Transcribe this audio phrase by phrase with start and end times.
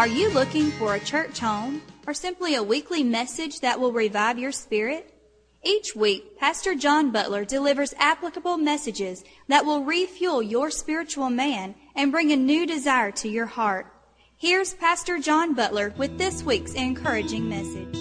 [0.00, 4.38] Are you looking for a church home or simply a weekly message that will revive
[4.38, 5.12] your spirit?
[5.62, 12.10] Each week, Pastor John Butler delivers applicable messages that will refuel your spiritual man and
[12.10, 13.92] bring a new desire to your heart.
[14.38, 17.94] Here's Pastor John Butler with this week's encouraging message.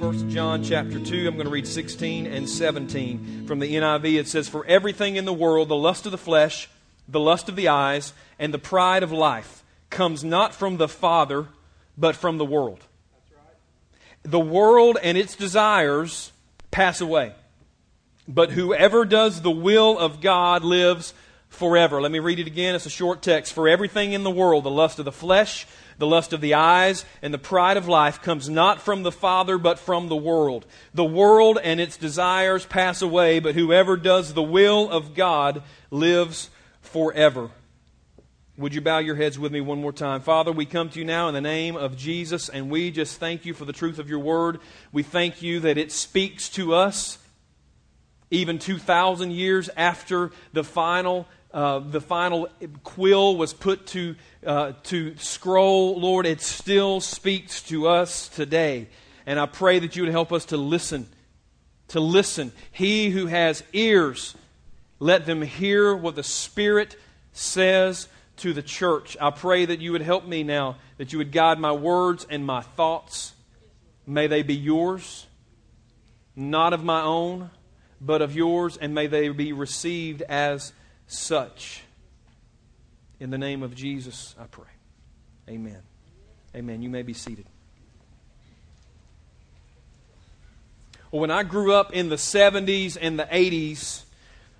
[0.00, 4.20] 1 John chapter 2, I'm going to read 16 and 17 from the NIV.
[4.20, 6.70] It says, For everything in the world, the lust of the flesh,
[7.08, 11.46] the lust of the eyes, and the pride of life comes not from the Father,
[11.96, 12.84] but from the world.
[14.22, 16.32] The world and its desires
[16.70, 17.34] pass away.
[18.26, 21.12] But whoever does the will of God lives
[21.50, 22.00] forever.
[22.00, 22.74] Let me read it again.
[22.74, 23.52] It's a short text.
[23.52, 25.66] For everything in the world, the lust of the flesh,
[25.98, 29.58] the lust of the eyes, and the pride of life comes not from the Father,
[29.58, 30.66] but from the world.
[30.94, 36.50] The world and its desires pass away, but whoever does the will of God lives
[36.94, 37.50] forever.
[38.56, 40.20] Would you bow your heads with me one more time?
[40.20, 43.44] Father, we come to you now in the name of Jesus, and we just thank
[43.44, 44.60] you for the truth of your word.
[44.92, 47.18] We thank you that it speaks to us
[48.30, 52.48] even 2,000 years after the final, uh, the final
[52.84, 54.14] quill was put to,
[54.46, 55.98] uh, to scroll.
[55.98, 58.86] Lord, it still speaks to us today.
[59.26, 61.08] And I pray that you would help us to listen.
[61.88, 62.52] To listen.
[62.70, 64.36] He who has ears,
[65.04, 66.96] let them hear what the Spirit
[67.34, 68.08] says
[68.38, 69.18] to the church.
[69.20, 72.46] I pray that you would help me now, that you would guide my words and
[72.46, 73.34] my thoughts.
[74.06, 75.26] May they be yours,
[76.34, 77.50] not of my own,
[78.00, 80.72] but of yours, and may they be received as
[81.06, 81.82] such.
[83.20, 84.72] In the name of Jesus, I pray.
[85.50, 85.82] Amen.
[86.56, 86.80] Amen.
[86.80, 87.44] You may be seated.
[91.10, 94.03] Well, when I grew up in the 70s and the 80s,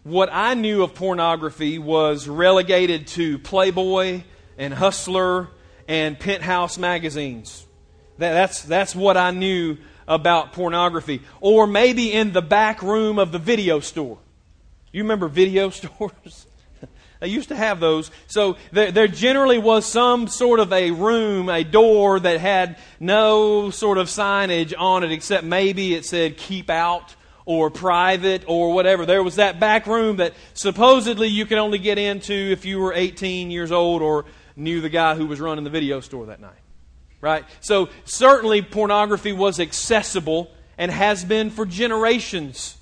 [0.05, 4.23] what I knew of pornography was relegated to Playboy
[4.59, 5.49] and Hustler
[5.89, 7.67] and Penthouse magazines.
[8.19, 11.23] That, that's, that's what I knew about pornography.
[11.41, 14.19] Or maybe in the back room of the video store.
[14.93, 16.47] You remember video stores?
[17.21, 18.11] they used to have those.
[18.27, 23.71] So there, there, generally was some sort of a room, a door that had no
[23.71, 27.17] sort of signage on it, except maybe it said keep out
[27.47, 29.07] or private or whatever.
[29.07, 32.93] There was that back room that supposedly you could only get into if you were
[32.95, 34.25] 18 years old or
[34.57, 36.53] knew the guy who was running the video store that night.
[37.21, 37.45] Right?
[37.61, 42.77] So certainly pornography was accessible and has been for generations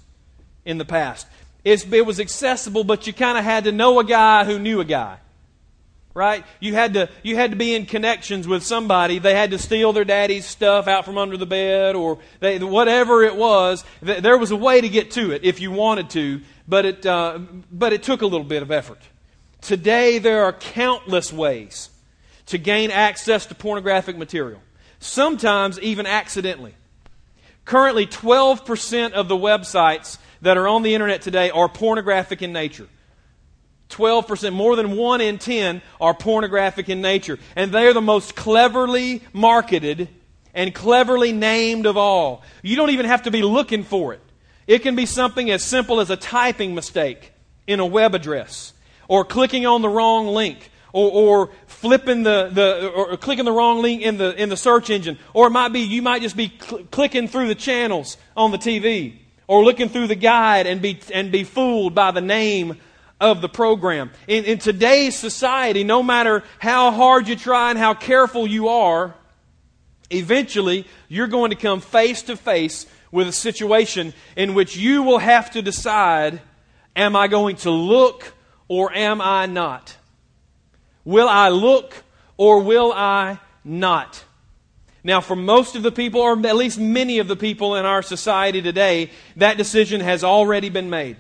[0.65, 1.27] in the past.
[1.65, 4.81] It's, it was accessible, but you kind of had to know a guy who knew
[4.81, 5.19] a guy
[6.15, 6.45] right?
[6.61, 9.19] You had to you had to be in connections with somebody.
[9.19, 13.23] They had to steal their daddy's stuff out from under the bed, or they, whatever
[13.23, 13.85] it was.
[14.01, 17.39] There was a way to get to it if you wanted to, but it uh,
[17.71, 19.01] but it took a little bit of effort.
[19.61, 21.91] Today there are countless ways
[22.47, 24.61] to gain access to pornographic material.
[24.99, 26.75] Sometimes even accidentally.
[27.65, 32.89] Currently, 12% of the websites that are on the internet today are pornographic in nature.
[33.93, 37.39] 12%, more than 1 in 10 are pornographic in nature.
[37.55, 40.09] And they are the most cleverly marketed
[40.55, 42.43] and cleverly named of all.
[42.63, 44.21] You don't even have to be looking for it.
[44.67, 47.33] It can be something as simple as a typing mistake
[47.67, 48.73] in a web address,
[49.09, 53.81] or clicking on the wrong link, or, or flipping the, the or clicking the wrong
[53.83, 55.19] link in the, in the search engine.
[55.33, 58.59] Or it might be you might just be cl- clicking through the channels on the
[58.59, 62.79] TV, or looking through the guide and be, and be fooled by the name
[63.23, 64.11] of the program.
[64.27, 69.15] In, in today's society, no matter how hard you try and how careful you are,
[70.11, 75.19] eventually you're going to come face to face with a situation in which you will
[75.19, 76.41] have to decide
[76.97, 78.35] am I going to look
[78.67, 79.97] or am I not?
[81.05, 81.95] Will I look
[82.37, 84.25] or will I not?
[85.05, 88.03] Now, for most of the people, or at least many of the people in our
[88.03, 91.17] society today, that decision has already been made.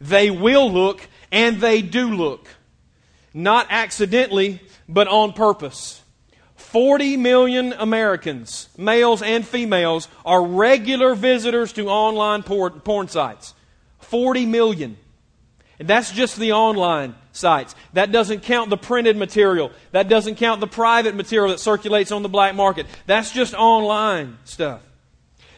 [0.00, 2.48] They will look, and they do look.
[3.32, 6.02] Not accidentally, but on purpose.
[6.56, 13.54] 40 million Americans, males and females, are regular visitors to online porn, porn sites.
[14.00, 14.96] 40 million.
[15.78, 17.74] And that's just the online sites.
[17.94, 19.72] That doesn't count the printed material.
[19.92, 22.86] That doesn't count the private material that circulates on the black market.
[23.06, 24.82] That's just online stuff.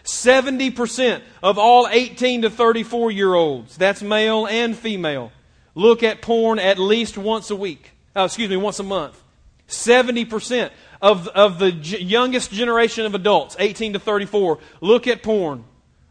[0.05, 5.33] 70% of all 18 to 34 year olds, that's male and female,
[5.75, 7.93] look at porn at least once a week.
[8.15, 9.21] Oh, excuse me, once a month.
[9.69, 10.71] 70%
[11.01, 15.65] of, of the g- youngest generation of adults, 18 to 34, look at porn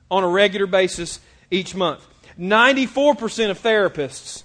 [0.10, 1.20] on a regular basis
[1.52, 2.06] each month.
[2.40, 4.44] 94% of therapists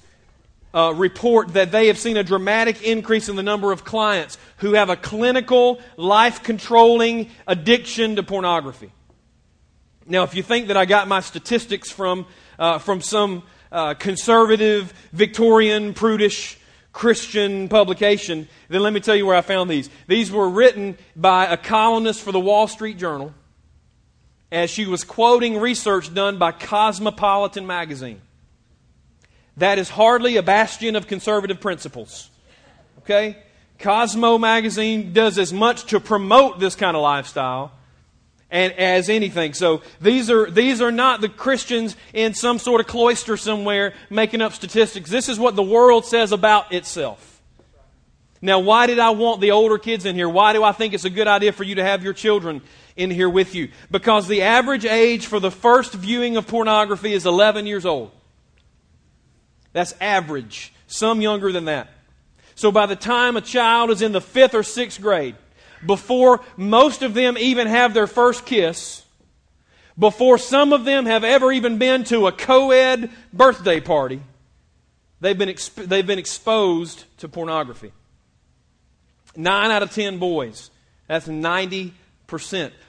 [0.74, 4.74] uh, report that they have seen a dramatic increase in the number of clients who
[4.74, 8.92] have a clinical, life controlling addiction to pornography.
[10.06, 12.26] Now, if you think that I got my statistics from,
[12.58, 16.58] uh, from some uh, conservative, Victorian, prudish
[16.92, 19.90] Christian publication, then let me tell you where I found these.
[20.06, 23.34] These were written by a columnist for the Wall Street Journal
[24.50, 28.22] as she was quoting research done by Cosmopolitan magazine.
[29.58, 32.30] That is hardly a bastion of conservative principles.
[33.00, 33.36] Okay?
[33.78, 37.72] Cosmo magazine does as much to promote this kind of lifestyle
[38.50, 39.54] and as anything.
[39.54, 44.40] So these are these are not the Christians in some sort of cloister somewhere making
[44.40, 45.10] up statistics.
[45.10, 47.36] This is what the world says about itself.
[48.42, 50.28] Now, why did I want the older kids in here?
[50.28, 52.60] Why do I think it's a good idea for you to have your children
[52.94, 53.70] in here with you?
[53.90, 58.12] Because the average age for the first viewing of pornography is 11 years old.
[59.72, 60.72] That's average.
[60.86, 61.88] Some younger than that.
[62.54, 65.34] So by the time a child is in the fifth or sixth grade,
[65.84, 69.04] before most of them even have their first kiss,
[69.98, 74.20] before some of them have ever even been to a co ed birthday party,
[75.20, 77.92] they've been, exp- they've been exposed to pornography.
[79.36, 80.70] Nine out of ten boys,
[81.08, 81.92] that's 90%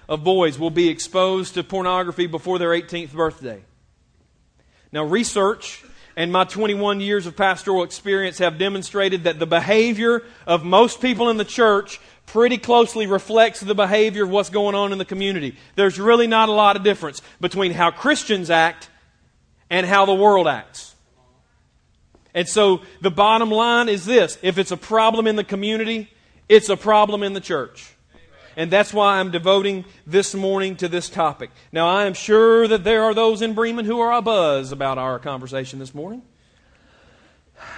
[0.10, 3.62] of boys, will be exposed to pornography before their 18th birthday.
[4.92, 5.84] Now, research
[6.16, 11.30] and my 21 years of pastoral experience have demonstrated that the behavior of most people
[11.30, 15.56] in the church pretty closely reflects the behavior of what's going on in the community.
[15.75, 18.89] There's really not a lot of difference between how Christians act
[19.69, 20.94] and how the world acts.
[22.35, 26.12] And so the bottom line is this if it's a problem in the community,
[26.47, 27.94] it's a problem in the church.
[28.56, 31.51] And that's why I'm devoting this morning to this topic.
[31.71, 35.19] Now, I am sure that there are those in Bremen who are abuzz about our
[35.19, 36.24] conversation this morning.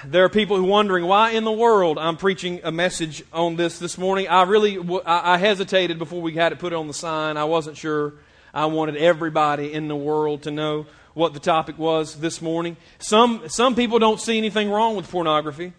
[0.05, 3.55] There are people who are wondering why in the world I'm preaching a message on
[3.55, 4.27] this this morning.
[4.27, 7.37] I really I hesitated before we had it put on the sign.
[7.37, 8.13] I wasn't sure.
[8.53, 12.77] I wanted everybody in the world to know what the topic was this morning.
[12.99, 15.73] Some some people don't see anything wrong with pornography.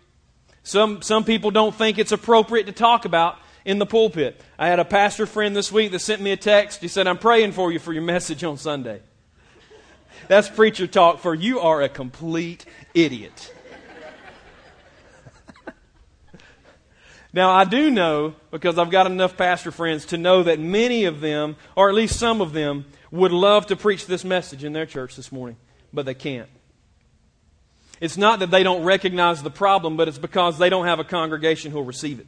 [0.63, 4.41] Some some people don't think it's appropriate to talk about in the pulpit.
[4.59, 6.81] I had a pastor friend this week that sent me a text.
[6.81, 9.01] He said, I'm praying for you for your message on Sunday.
[10.29, 12.65] That's preacher talk for you are a complete
[12.95, 13.53] idiot.
[17.33, 21.21] Now, I do know, because I've got enough pastor friends, to know that many of
[21.21, 24.87] them, or at least some of them, would love to preach this message in their
[24.87, 25.57] church this morning,
[25.93, 26.49] but they can't.
[28.01, 31.05] It's not that they don't recognize the problem, but it's because they don't have a
[31.05, 32.27] congregation who will receive it.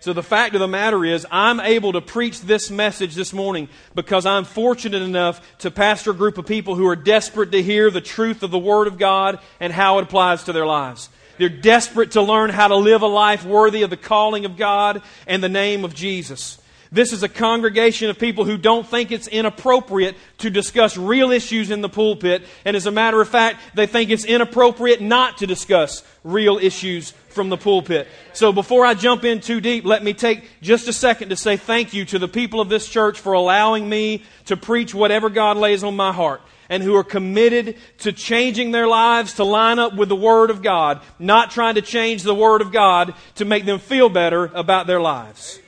[0.00, 3.68] So the fact of the matter is, I'm able to preach this message this morning
[3.96, 7.90] because I'm fortunate enough to pastor a group of people who are desperate to hear
[7.90, 11.10] the truth of the Word of God and how it applies to their lives.
[11.38, 15.02] They're desperate to learn how to live a life worthy of the calling of God
[15.26, 16.58] and the name of Jesus.
[16.90, 21.70] This is a congregation of people who don't think it's inappropriate to discuss real issues
[21.70, 22.42] in the pulpit.
[22.64, 27.10] And as a matter of fact, they think it's inappropriate not to discuss real issues
[27.28, 28.08] from the pulpit.
[28.32, 31.58] So before I jump in too deep, let me take just a second to say
[31.58, 35.58] thank you to the people of this church for allowing me to preach whatever God
[35.58, 39.94] lays on my heart and who are committed to changing their lives to line up
[39.94, 43.64] with the Word of God, not trying to change the Word of God to make
[43.64, 45.60] them feel better about their lives.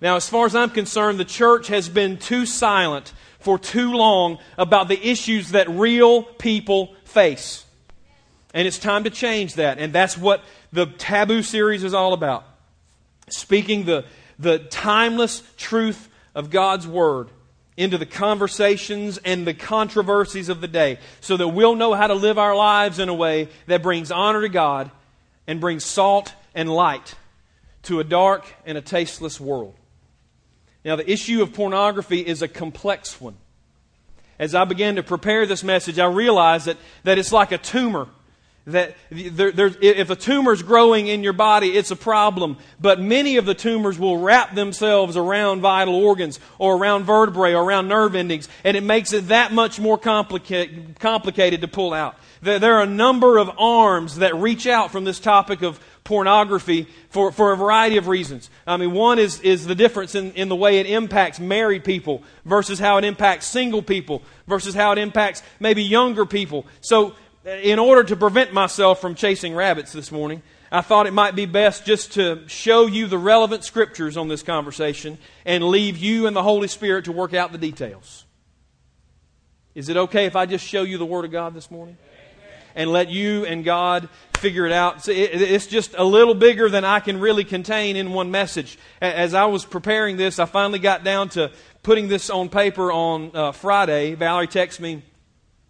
[0.00, 4.38] Now, as far as I'm concerned, the church has been too silent for too long
[4.58, 7.64] about the issues that real people face.
[8.52, 9.78] And it's time to change that.
[9.78, 12.44] And that's what the Taboo series is all about.
[13.28, 14.04] Speaking the,
[14.38, 17.28] the timeless truth of God's Word
[17.80, 22.14] into the conversations and the controversies of the day so that we'll know how to
[22.14, 24.90] live our lives in a way that brings honor to God
[25.46, 27.14] and brings salt and light
[27.84, 29.74] to a dark and a tasteless world.
[30.84, 33.36] Now, the issue of pornography is a complex one.
[34.38, 38.08] As I began to prepare this message, I realized that, that it's like a tumor
[38.66, 42.58] that there, if a tumor is growing in your body, it's a problem.
[42.80, 47.64] But many of the tumors will wrap themselves around vital organs or around vertebrae or
[47.64, 52.16] around nerve endings, and it makes it that much more complica- complicated to pull out.
[52.42, 56.88] There, there are a number of arms that reach out from this topic of pornography
[57.10, 58.50] for, for a variety of reasons.
[58.66, 62.22] I mean, one is, is the difference in, in the way it impacts married people
[62.44, 66.66] versus how it impacts single people versus how it impacts maybe younger people.
[66.80, 67.14] So
[67.62, 70.42] in order to prevent myself from chasing rabbits this morning,
[70.72, 74.42] I thought it might be best just to show you the relevant scriptures on this
[74.42, 78.24] conversation and leave you and the Holy Spirit to work out the details.
[79.74, 81.96] Is it okay if I just show you the Word of God this morning?
[82.74, 85.08] and let you and God figure it out.
[85.08, 88.78] It's just a little bigger than I can really contain in one message.
[89.00, 91.50] As I was preparing this, I finally got down to
[91.82, 94.14] putting this on paper on uh, Friday.
[94.14, 95.02] Valerie texted me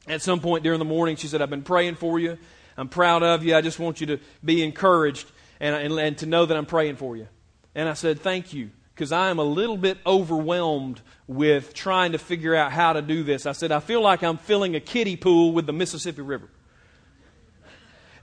[0.07, 1.17] at some point during the morning.
[1.17, 2.39] She said, I've been praying for you.
[2.77, 3.55] I'm proud of you.
[3.55, 5.31] I just want you to be encouraged
[5.61, 7.29] and, and, and to know that I'm praying for you.
[7.75, 12.19] And I said, Thank you, because I am a little bit overwhelmed with trying to
[12.19, 13.47] figure out how to do this.
[13.47, 16.49] I said, I feel like I'm filling a kiddie pool with the Mississippi River.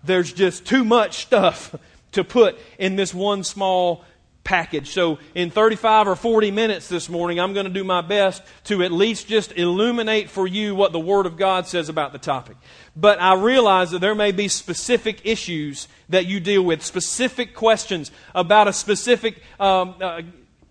[0.03, 1.75] There's just too much stuff
[2.13, 4.03] to put in this one small
[4.47, 4.91] package.
[4.91, 8.81] So, in 35 or 40 minutes this morning, I'm going to do my best to
[8.81, 12.55] at least just illuminate for you what the Word of God says about the topic.
[12.95, 18.09] But I realize that there may be specific issues that you deal with, specific questions
[18.33, 20.21] about a specific um, uh,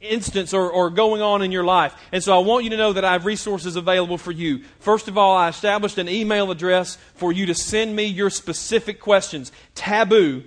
[0.00, 1.94] instance or, or going on in your life.
[2.12, 4.64] And so I want you to know that I have resources available for you.
[4.78, 9.00] First of all, I established an email address for you to send me your specific
[9.00, 9.52] questions.
[9.74, 10.44] Taboo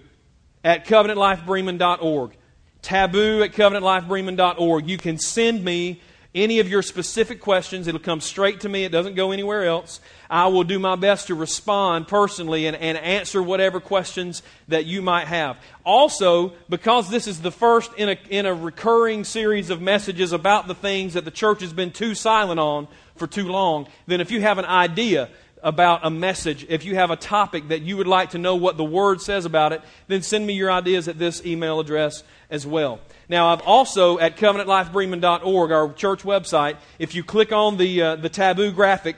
[0.64, 2.39] at covenantlifebremen.org
[2.82, 4.88] taboo at covenantlifebremen.org.
[4.88, 6.02] You can send me
[6.36, 7.88] any of your specific questions.
[7.88, 10.00] It'll come straight to me, it doesn't go anywhere else.
[10.30, 15.02] I will do my best to respond personally and, and answer whatever questions that you
[15.02, 15.58] might have.
[15.84, 20.68] Also, because this is the first in a, in a recurring series of messages about
[20.68, 24.30] the things that the church has been too silent on for too long, then if
[24.30, 25.30] you have an idea,
[25.62, 28.78] about a message, if you have a topic that you would like to know what
[28.78, 32.66] the Word says about it, then send me your ideas at this email address as
[32.66, 33.00] well.
[33.28, 38.30] Now, I've also at covenantlifebremen.org, our church website, if you click on the, uh, the
[38.30, 39.18] taboo graphic,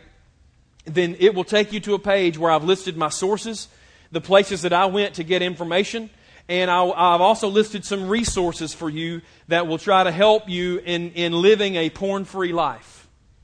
[0.86, 3.68] then it will take you to a page where I've listed my sources,
[4.12, 6.10] the places that I went to get information,
[6.50, 10.80] and I, have also listed some resources for you that will try to help you
[10.80, 13.01] in, in living a porn free life.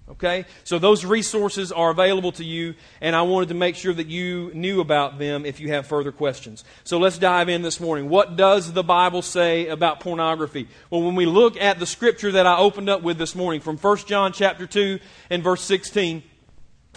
[0.09, 0.45] Okay?
[0.63, 4.51] So those resources are available to you, and I wanted to make sure that you
[4.53, 6.63] knew about them if you have further questions.
[6.83, 8.07] So let's dive in this morning.
[8.07, 10.69] What does the Bible say about pornography?
[10.89, 13.77] Well, when we look at the scripture that I opened up with this morning from
[13.77, 14.99] 1 John chapter 2
[15.29, 16.23] and verse 16,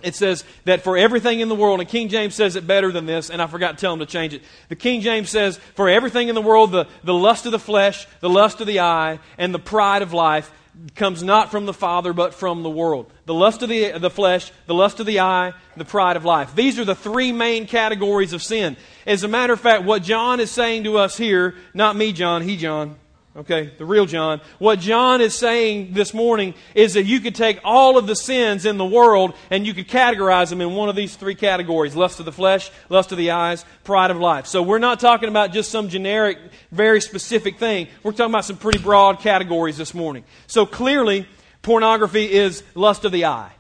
[0.03, 3.07] it says that for everything in the world, and King James says it better than
[3.07, 4.43] this, and I forgot to tell him to change it.
[4.69, 8.07] The King James says, for everything in the world, the, the lust of the flesh,
[8.21, 10.51] the lust of the eye, and the pride of life,
[10.95, 13.11] comes not from the Father, but from the world.
[13.27, 16.55] The lust of the, the flesh, the lust of the eye, the pride of life.
[16.55, 18.77] These are the three main categories of sin.
[19.07, 22.43] As a matter of fact, what John is saying to us here, not me, John,
[22.43, 22.97] he, John,
[23.37, 24.41] Okay, the real John.
[24.59, 28.67] What John is saying this morning is that you could take all of the sins
[28.67, 32.19] in the world and you could categorize them in one of these three categories lust
[32.19, 34.47] of the flesh, lust of the eyes, pride of life.
[34.47, 36.39] So we're not talking about just some generic,
[36.73, 37.87] very specific thing.
[38.03, 40.25] We're talking about some pretty broad categories this morning.
[40.49, 41.29] So clearly,
[41.63, 43.53] pornography is lust of the eye.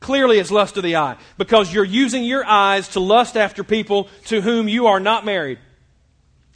[0.00, 4.08] Clearly, it's lust of the eye because you're using your eyes to lust after people
[4.26, 5.58] to whom you are not married.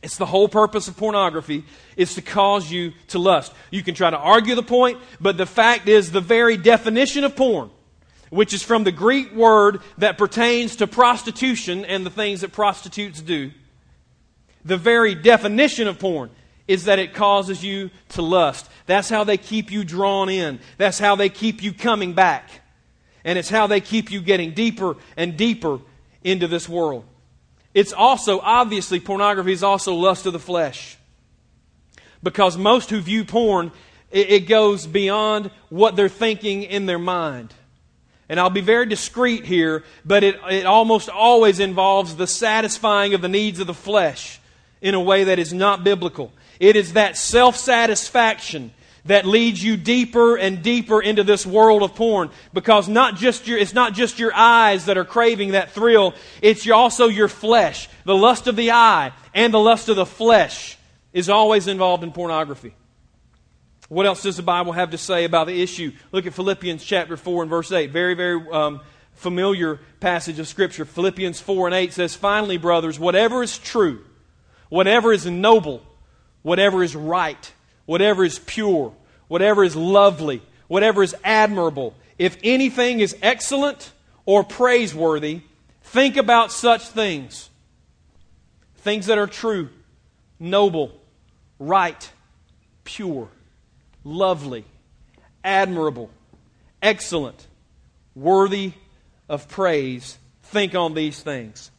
[0.02, 1.64] It's the whole purpose of pornography
[1.96, 3.52] is to cause you to lust.
[3.70, 7.34] You can try to argue the point, but the fact is the very definition of
[7.34, 7.70] porn,
[8.30, 13.20] which is from the Greek word that pertains to prostitution and the things that prostitutes
[13.20, 13.50] do.
[14.64, 16.30] The very definition of porn
[16.68, 18.68] is that it causes you to lust.
[18.86, 20.60] That's how they keep you drawn in.
[20.76, 22.48] That's how they keep you coming back.
[23.24, 25.80] And it's how they keep you getting deeper and deeper
[26.22, 27.04] into this world.
[27.78, 30.98] It's also, obviously, pornography is also lust of the flesh.
[32.24, 33.70] Because most who view porn,
[34.10, 37.54] it, it goes beyond what they're thinking in their mind.
[38.28, 43.20] And I'll be very discreet here, but it, it almost always involves the satisfying of
[43.20, 44.40] the needs of the flesh
[44.80, 46.32] in a way that is not biblical.
[46.58, 48.72] It is that self satisfaction
[49.08, 53.58] that leads you deeper and deeper into this world of porn because not just your,
[53.58, 57.88] it's not just your eyes that are craving that thrill, it's also your flesh.
[58.04, 60.78] The lust of the eye and the lust of the flesh
[61.12, 62.74] is always involved in pornography.
[63.88, 65.92] What else does the Bible have to say about the issue?
[66.12, 67.90] Look at Philippians chapter 4 and verse 8.
[67.90, 68.80] Very, very um,
[69.14, 70.84] familiar passage of Scripture.
[70.84, 74.04] Philippians 4 and 8 says, Finally, brothers, whatever is true,
[74.68, 75.82] whatever is noble,
[76.42, 77.52] whatever is right,
[77.88, 78.92] whatever is pure,
[79.28, 83.90] whatever is lovely, whatever is admirable, if anything is excellent
[84.26, 85.40] or praiseworthy,
[85.84, 87.48] think about such things.
[88.80, 89.70] Things that are true,
[90.38, 91.00] noble,
[91.58, 92.12] right,
[92.84, 93.28] pure,
[94.04, 94.66] lovely,
[95.42, 96.10] admirable,
[96.82, 97.46] excellent,
[98.14, 98.72] worthy
[99.30, 100.18] of praise.
[100.42, 101.70] Think on these things.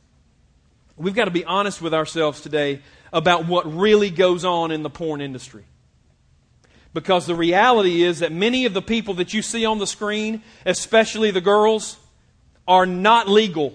[0.98, 2.82] We've got to be honest with ourselves today
[3.13, 5.66] about what really goes on in the porn industry.
[6.93, 10.41] Because the reality is that many of the people that you see on the screen,
[10.65, 11.98] especially the girls,
[12.67, 13.74] are not legal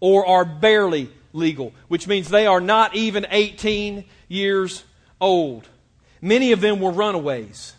[0.00, 4.84] or are barely legal, which means they are not even 18 years
[5.20, 5.68] old.
[6.20, 7.74] Many of them were runaways.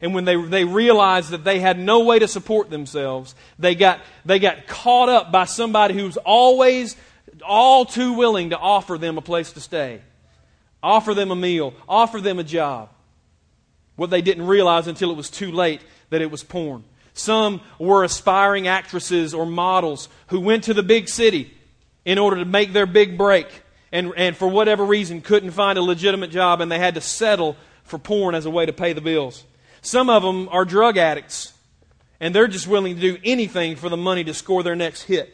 [0.00, 4.00] And when they, they realized that they had no way to support themselves, they got,
[4.24, 6.96] they got caught up by somebody who's always
[7.46, 10.00] all too willing to offer them a place to stay,
[10.82, 12.90] offer them a meal, offer them a job.
[13.96, 16.84] What they didn't realize until it was too late that it was porn.
[17.14, 21.52] Some were aspiring actresses or models who went to the big city
[22.04, 23.48] in order to make their big break
[23.90, 27.56] and, and for whatever reason couldn't find a legitimate job and they had to settle
[27.84, 29.44] for porn as a way to pay the bills.
[29.80, 31.54] Some of them are drug addicts
[32.20, 35.32] and they're just willing to do anything for the money to score their next hit.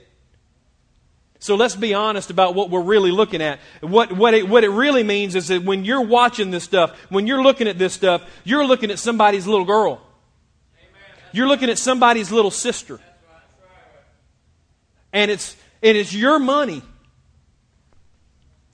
[1.43, 3.59] So let's be honest about what we're really looking at.
[3.81, 7.27] What, what, it, what it really means is that when you're watching this stuff, when
[7.27, 10.01] you're looking at this stuff, you're looking at somebody's little girl.
[11.33, 13.01] You're looking at somebody's little sister.
[15.13, 16.81] And it's, and it's your money.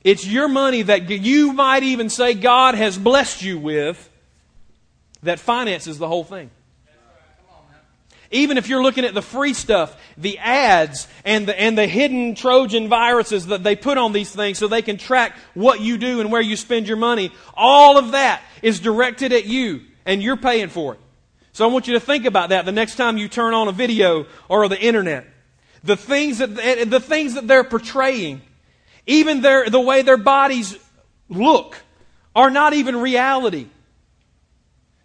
[0.05, 4.11] It's your money that you might even say God has blessed you with
[5.23, 6.51] that finances the whole thing.
[8.31, 12.35] Even if you're looking at the free stuff, the ads, and the, and the hidden
[12.35, 16.21] Trojan viruses that they put on these things so they can track what you do
[16.21, 20.37] and where you spend your money, all of that is directed at you, and you're
[20.37, 21.01] paying for it.
[21.53, 23.73] So I want you to think about that the next time you turn on a
[23.73, 25.27] video or the internet.
[25.83, 28.43] The things that, the things that they're portraying,
[29.07, 30.77] even their, the way their bodies
[31.31, 31.77] look,
[32.37, 33.69] are not even reality.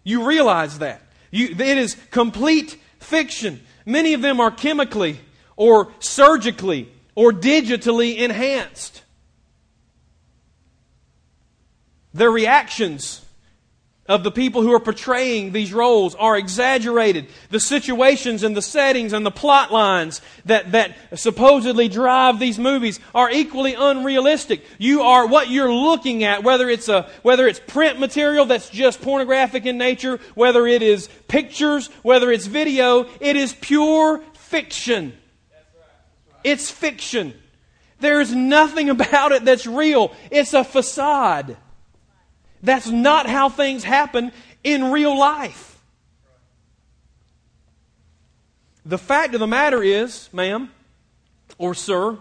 [0.02, 1.00] You realize that.
[1.30, 3.60] You, it is complete fiction.
[3.86, 5.20] Many of them are chemically
[5.56, 9.02] or surgically or digitally enhanced.
[12.12, 13.23] Their reactions
[14.06, 17.26] of the people who are portraying these roles are exaggerated.
[17.48, 23.00] The situations and the settings and the plot lines that, that supposedly drive these movies
[23.14, 24.64] are equally unrealistic.
[24.78, 29.00] You are what you're looking at, whether it's a, whether it's print material that's just
[29.00, 35.16] pornographic in nature, whether it is pictures, whether it's video, it is pure fiction.
[36.42, 37.32] It's fiction.
[38.00, 40.14] There's nothing about it that's real.
[40.30, 41.56] It's a facade.
[42.64, 44.32] That's not how things happen
[44.64, 45.78] in real life.
[48.86, 50.70] The fact of the matter is, ma'am
[51.58, 52.18] or sir,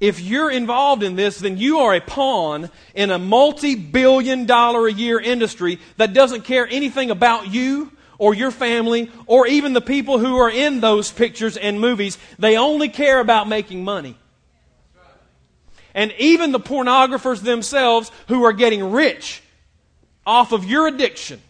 [0.00, 4.88] if you're involved in this, then you are a pawn in a multi billion dollar
[4.88, 9.80] a year industry that doesn't care anything about you or your family or even the
[9.80, 12.18] people who are in those pictures and movies.
[12.38, 14.16] They only care about making money
[15.96, 19.42] and even the pornographers themselves who are getting rich
[20.26, 21.40] off of your addiction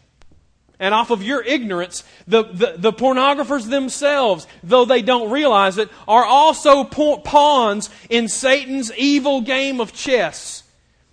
[0.79, 5.91] and off of your ignorance, the, the, the, pornographers themselves, though they don't realize it,
[6.07, 10.63] are also pawns in Satan's evil game of chess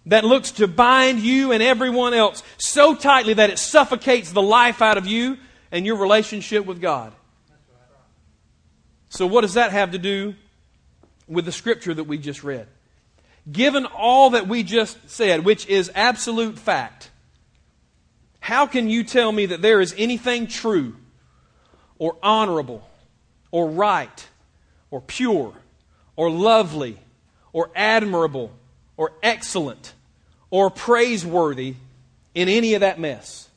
[0.06, 4.82] that looks to bind you and everyone else so tightly that it suffocates the life
[4.82, 5.38] out of you
[5.72, 7.14] and your relationship with God.
[9.10, 10.36] So, what does that have to do
[11.28, 12.68] with the scripture that we just read?
[13.52, 17.12] Given all that we just said, which is absolute fact,
[18.40, 20.96] how can you tell me that there is anything true
[21.98, 22.88] or honorable
[23.52, 24.28] or right
[24.92, 25.54] or pure
[26.16, 26.98] or lovely
[27.52, 28.52] or admirable
[28.98, 29.94] or excellent
[30.50, 31.76] or praiseworthy
[32.34, 33.50] in any of that mess?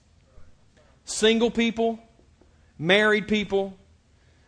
[1.04, 2.00] Single people,
[2.78, 3.76] married people,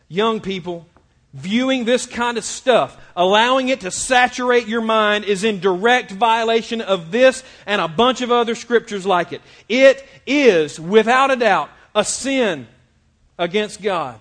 [0.08, 0.86] young people,
[1.34, 6.80] viewing this kind of stuff, allowing it to saturate your mind, is in direct violation
[6.80, 9.42] of this and a bunch of other scriptures like it.
[9.68, 12.66] It is, without a doubt, a sin
[13.38, 14.18] against God.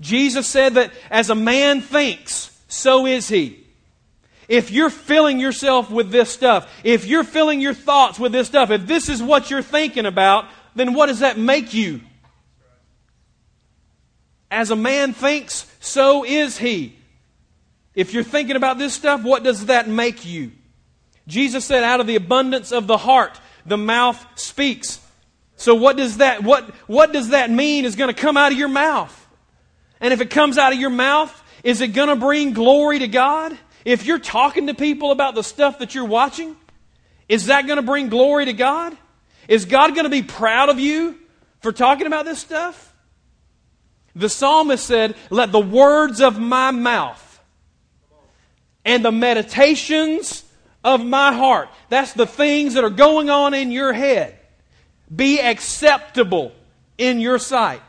[0.00, 3.64] Jesus said that as a man thinks, so is he.
[4.48, 8.70] If you're filling yourself with this stuff, if you're filling your thoughts with this stuff,
[8.70, 12.00] if this is what you're thinking about, then what does that make you?
[14.50, 16.96] As a man thinks, so is he.
[17.94, 20.50] If you're thinking about this stuff, what does that make you?
[21.28, 25.00] Jesus said, out of the abundance of the heart, the mouth speaks.
[25.54, 28.58] So what does that, what, what does that mean is going to come out of
[28.58, 29.14] your mouth?
[30.00, 33.08] And if it comes out of your mouth, is it going to bring glory to
[33.08, 33.56] God?
[33.84, 36.56] If you're talking to people about the stuff that you're watching,
[37.28, 38.96] is that going to bring glory to God?
[39.46, 41.16] Is God going to be proud of you
[41.60, 42.92] for talking about this stuff?
[44.16, 47.22] The psalmist said, Let the words of my mouth
[48.82, 50.42] and the meditations
[50.82, 54.38] of my heart, that's the things that are going on in your head,
[55.14, 56.52] be acceptable
[56.96, 57.82] in your sight.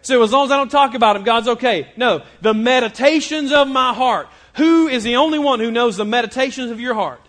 [0.00, 1.92] So as long as I don't talk about them, God's okay.
[1.96, 6.70] No, the meditations of my heart, Who is the only one who knows the meditations
[6.70, 7.20] of your heart?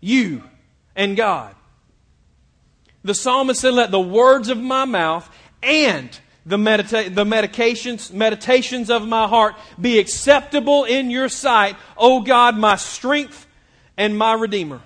[0.00, 0.42] You
[0.96, 1.54] and God.
[3.04, 5.30] The psalmist said, Let the words of my mouth
[5.62, 12.22] and the, medita- the medications, meditations of my heart be acceptable in your sight, O
[12.22, 13.46] God, my strength
[13.98, 14.80] and my Redeemer.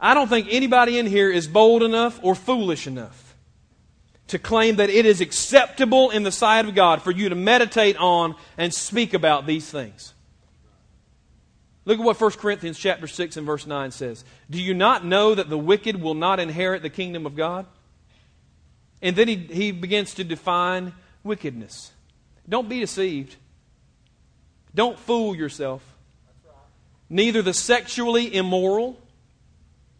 [0.00, 3.36] I don't think anybody in here is bold enough or foolish enough
[4.26, 7.96] to claim that it is acceptable in the sight of God for you to meditate
[7.98, 10.12] on and speak about these things.
[11.84, 14.24] Look at what 1 Corinthians chapter 6 and verse 9 says.
[14.50, 17.66] Do you not know that the wicked will not inherit the kingdom of God?
[19.04, 21.92] And then he, he begins to define wickedness.
[22.48, 23.36] Don't be deceived.
[24.74, 25.82] Don't fool yourself.
[27.10, 28.98] Neither the sexually immoral,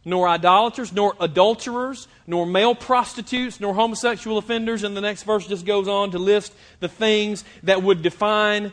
[0.07, 4.83] nor idolaters, nor adulterers, nor male prostitutes, nor homosexual offenders.
[4.83, 8.73] And the next verse just goes on to list the things that would define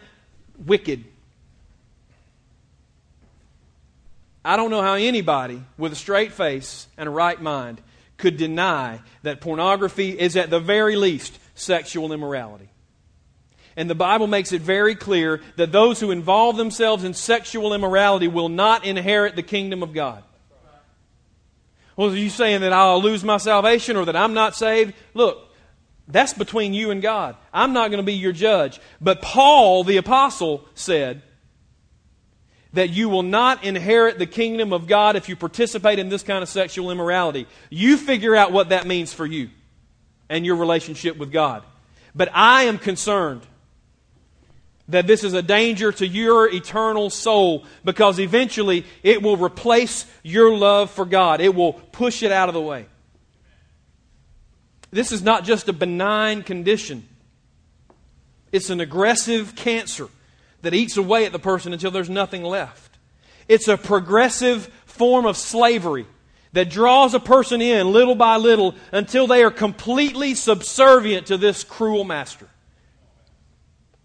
[0.65, 1.04] wicked.
[4.46, 7.82] I don't know how anybody with a straight face and a right mind
[8.21, 12.69] could deny that pornography is at the very least sexual immorality.
[13.75, 18.27] And the Bible makes it very clear that those who involve themselves in sexual immorality
[18.27, 20.23] will not inherit the kingdom of God.
[21.95, 24.93] Well, are you saying that I'll lose my salvation or that I'm not saved?
[25.13, 25.49] Look,
[26.07, 27.36] that's between you and God.
[27.53, 28.79] I'm not going to be your judge.
[28.99, 31.21] But Paul, the apostle, said,
[32.73, 36.41] that you will not inherit the kingdom of God if you participate in this kind
[36.41, 37.47] of sexual immorality.
[37.69, 39.49] You figure out what that means for you
[40.29, 41.63] and your relationship with God.
[42.15, 43.41] But I am concerned
[44.88, 50.55] that this is a danger to your eternal soul because eventually it will replace your
[50.55, 51.41] love for God.
[51.41, 52.86] It will push it out of the way.
[54.91, 57.07] This is not just a benign condition,
[58.51, 60.10] it's an aggressive cancer
[60.62, 62.97] that eats away at the person until there's nothing left.
[63.47, 66.06] It's a progressive form of slavery
[66.54, 71.63] that draws a person in little by little until they are completely subservient to this
[71.63, 72.47] cruel master.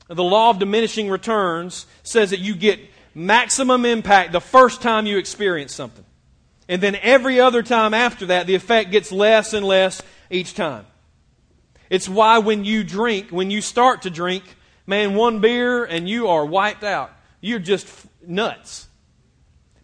[0.08, 2.78] The law of diminishing returns says that you get
[3.14, 6.04] maximum impact the first time you experience something.
[6.68, 10.86] And then every other time after that, the effect gets less and less each time.
[11.90, 14.44] It's why when you drink, when you start to drink,
[14.86, 17.10] Man, one beer and you are wiped out.
[17.40, 17.88] You're just
[18.26, 18.88] nuts.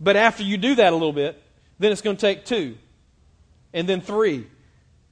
[0.00, 1.42] But after you do that a little bit,
[1.78, 2.76] then it's going to take two,
[3.72, 4.46] and then three,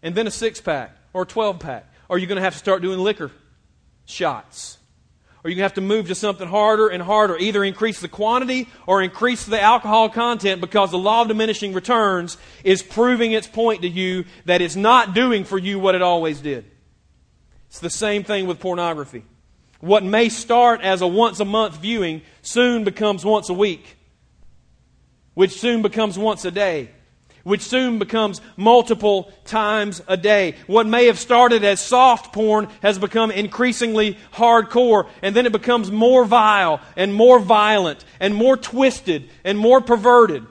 [0.02, 1.86] and then a six pack or a 12 pack.
[2.08, 3.30] Or you're going to have to start doing liquor
[4.04, 4.78] shots.
[5.42, 7.36] Or you're going to have to move to something harder and harder.
[7.38, 12.36] Either increase the quantity or increase the alcohol content because the law of diminishing returns
[12.62, 16.40] is proving its point to you that it's not doing for you what it always
[16.40, 16.64] did.
[17.68, 19.24] It's the same thing with pornography.
[19.80, 23.96] What may start as a once a month viewing soon becomes once a week,
[25.34, 26.90] which soon becomes once a day,
[27.44, 30.56] which soon becomes multiple times a day.
[30.66, 35.90] What may have started as soft porn has become increasingly hardcore, and then it becomes
[35.90, 40.44] more vile and more violent and more twisted and more perverted.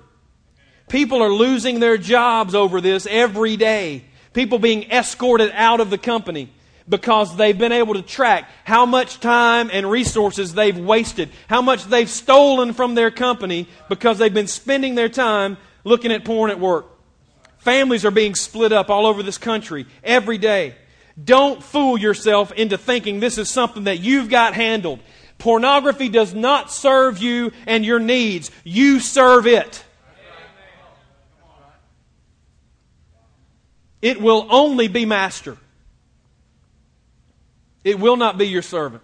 [0.88, 4.06] People are losing their jobs over this every day.
[4.34, 6.50] People being escorted out of the company
[6.89, 11.86] because they've been able to track how much time and resources they've wasted, how much
[11.86, 16.60] they've stolen from their company because they've been spending their time looking at porn at
[16.60, 16.88] work.
[17.60, 20.75] Families are being split up all over this country every day.
[21.21, 24.99] Don't fool yourself into thinking this is something that you've got handled.
[25.38, 28.49] Pornography does not serve you and your needs.
[28.63, 29.84] You serve it.
[34.02, 35.58] It will only be master.
[37.84, 39.04] It will not be your servant.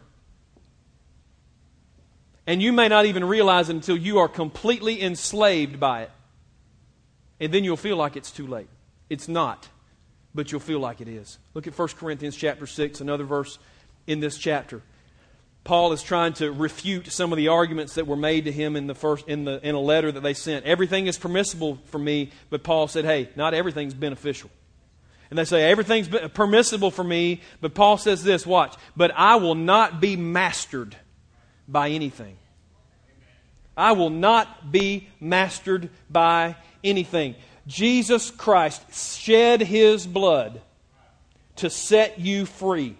[2.47, 6.11] And you may not even realize it until you are completely enslaved by it.
[7.39, 8.69] And then you'll feel like it's too late.
[9.09, 9.67] It's not,
[10.33, 11.37] but you'll feel like it is.
[11.53, 13.57] Look at 1 Corinthians chapter 6, another verse
[14.07, 14.81] in this chapter.
[15.63, 18.85] Paul is trying to refute some of the arguments that were made to him in
[18.85, 20.63] the first in the in a letter that they sent.
[20.63, 24.51] Everything is permissible for me, but Paul said, "Hey, not everything's beneficial."
[25.29, 27.41] And they say, everything's permissible for me.
[27.61, 30.95] But Paul says this watch, but I will not be mastered
[31.67, 32.37] by anything.
[33.77, 37.35] I will not be mastered by anything.
[37.67, 40.61] Jesus Christ shed his blood
[41.57, 42.95] to set you free.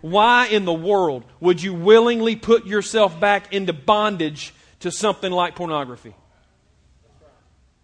[0.00, 5.54] Why in the world would you willingly put yourself back into bondage to something like
[5.54, 6.14] pornography?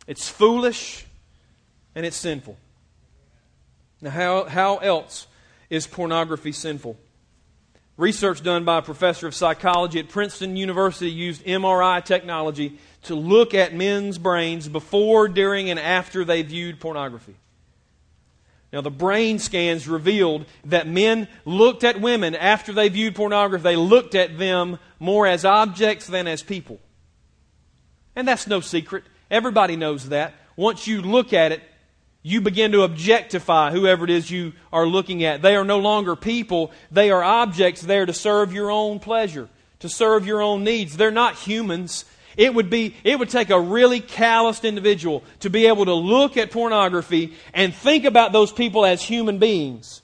[0.06, 1.04] It's foolish
[1.94, 2.56] and it's sinful.
[4.00, 5.26] Now, how, how else
[5.70, 6.96] is pornography sinful?
[7.96, 13.54] Research done by a professor of psychology at Princeton University used MRI technology to look
[13.54, 17.34] at men's brains before, during, and after they viewed pornography.
[18.72, 23.62] Now, the brain scans revealed that men looked at women after they viewed pornography.
[23.62, 26.78] They looked at them more as objects than as people.
[28.14, 29.04] And that's no secret.
[29.30, 30.34] Everybody knows that.
[30.54, 31.62] Once you look at it,
[32.28, 35.40] you begin to objectify whoever it is you are looking at.
[35.40, 39.88] They are no longer people, they are objects there to serve your own pleasure, to
[39.88, 40.96] serve your own needs.
[40.96, 42.04] They're not humans.
[42.36, 46.36] It would be it would take a really calloused individual to be able to look
[46.36, 50.02] at pornography and think about those people as human beings.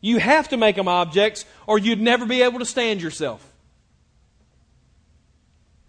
[0.00, 3.44] You have to make them objects or you'd never be able to stand yourself.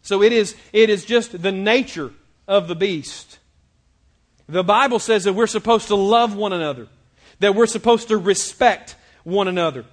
[0.03, 2.13] So it is it is just the nature
[2.47, 3.38] of the beast.
[4.49, 6.87] The Bible says that we're supposed to love one another,
[7.39, 9.85] that we're supposed to respect one another.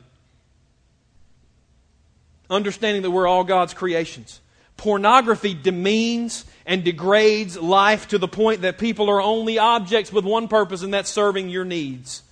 [2.48, 4.40] Understanding that we're all God's creations.
[4.78, 10.48] Pornography demeans and degrades life to the point that people are only objects with one
[10.48, 12.22] purpose, and that's serving your needs.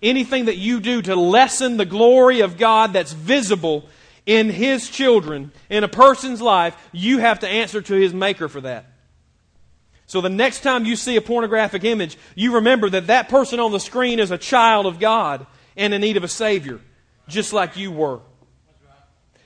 [0.00, 3.88] Anything that you do to lessen the glory of God that's visible
[4.26, 8.60] in His children, in a person's life, you have to answer to His Maker for
[8.60, 8.91] that.
[10.12, 13.72] So the next time you see a pornographic image, you remember that that person on
[13.72, 16.80] the screen is a child of God and in need of a Savior,
[17.28, 18.20] just like you were.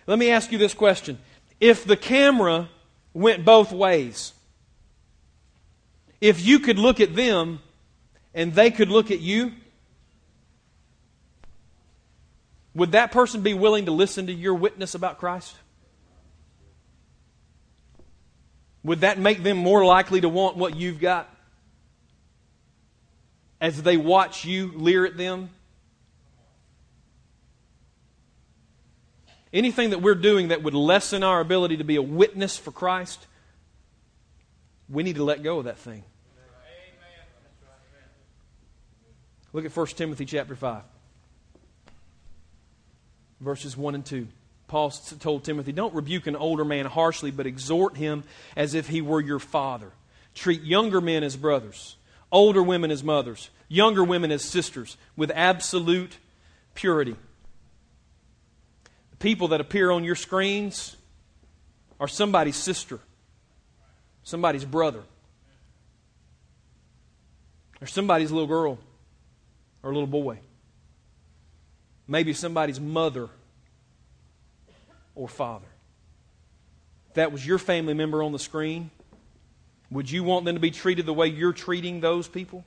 [0.08, 1.20] Let me ask you this question.
[1.60, 2.68] If the camera
[3.14, 4.32] went both ways,
[6.20, 7.60] if you could look at them
[8.34, 9.52] and they could look at you,
[12.74, 15.54] would that person be willing to listen to your witness about Christ?
[18.86, 21.28] Would that make them more likely to want what you've got?
[23.60, 25.50] As they watch you leer at them?
[29.52, 33.26] Anything that we're doing that would lessen our ability to be a witness for Christ,
[34.88, 36.04] we need to let go of that thing.
[39.52, 40.82] Look at 1 Timothy chapter 5,
[43.40, 44.28] verses 1 and 2.
[44.68, 48.24] Paul told Timothy, Don't rebuke an older man harshly, but exhort him
[48.56, 49.92] as if he were your father.
[50.34, 51.96] Treat younger men as brothers,
[52.32, 56.18] older women as mothers, younger women as sisters, with absolute
[56.74, 57.16] purity.
[59.12, 60.96] The people that appear on your screens
[61.98, 62.98] are somebody's sister,
[64.24, 65.02] somebody's brother,
[67.80, 68.78] or somebody's little girl
[69.82, 70.40] or little boy,
[72.08, 73.28] maybe somebody's mother
[75.16, 75.66] or father.
[77.08, 78.90] If that was your family member on the screen,
[79.90, 82.64] would you want them to be treated the way you're treating those people?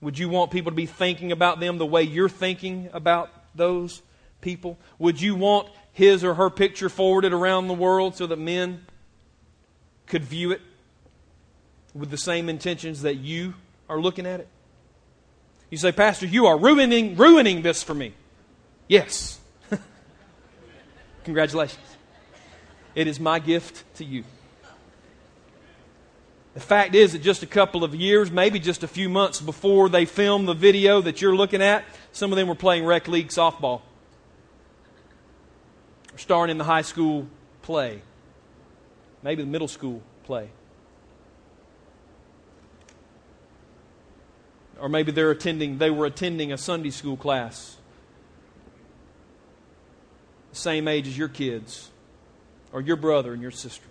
[0.00, 4.02] Would you want people to be thinking about them the way you're thinking about those
[4.40, 4.78] people?
[4.98, 8.84] Would you want his or her picture forwarded around the world so that men
[10.06, 10.60] could view it
[11.94, 13.54] with the same intentions that you
[13.88, 14.48] are looking at it?
[15.70, 18.12] You say, Pastor, you are ruining, ruining this for me.
[18.88, 19.38] Yes.
[21.24, 21.80] Congratulations.
[22.94, 24.24] It is my gift to you.
[26.54, 29.88] The fact is that just a couple of years, maybe just a few months before
[29.88, 33.28] they filmed the video that you're looking at, some of them were playing rec league
[33.28, 33.80] softball
[36.12, 37.26] or starring in the high school
[37.62, 38.02] play,
[39.22, 40.50] maybe the middle school play.
[44.78, 47.76] Or maybe they're attending, they were attending a Sunday school class
[50.52, 51.90] the same age as your kids
[52.72, 53.86] or your brother and your sister?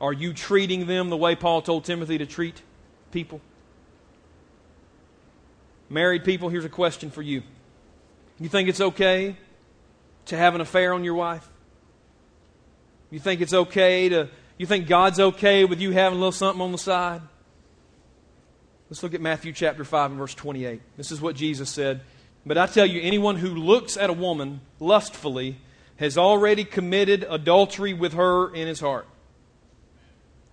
[0.00, 2.62] Are you treating them the way Paul told Timothy to treat
[3.10, 3.40] people?
[5.90, 7.42] Married people, here's a question for you.
[8.40, 9.36] You think it's okay
[10.26, 11.48] to have an affair on your wife?
[13.10, 14.28] You think it's okay to,
[14.58, 17.22] you think God's okay with you having a little something on the side?
[18.90, 20.80] Let's look at Matthew chapter 5 and verse 28.
[20.96, 22.00] This is what Jesus said.
[22.46, 25.56] But I tell you, anyone who looks at a woman lustfully
[25.96, 29.06] has already committed adultery with her in his heart.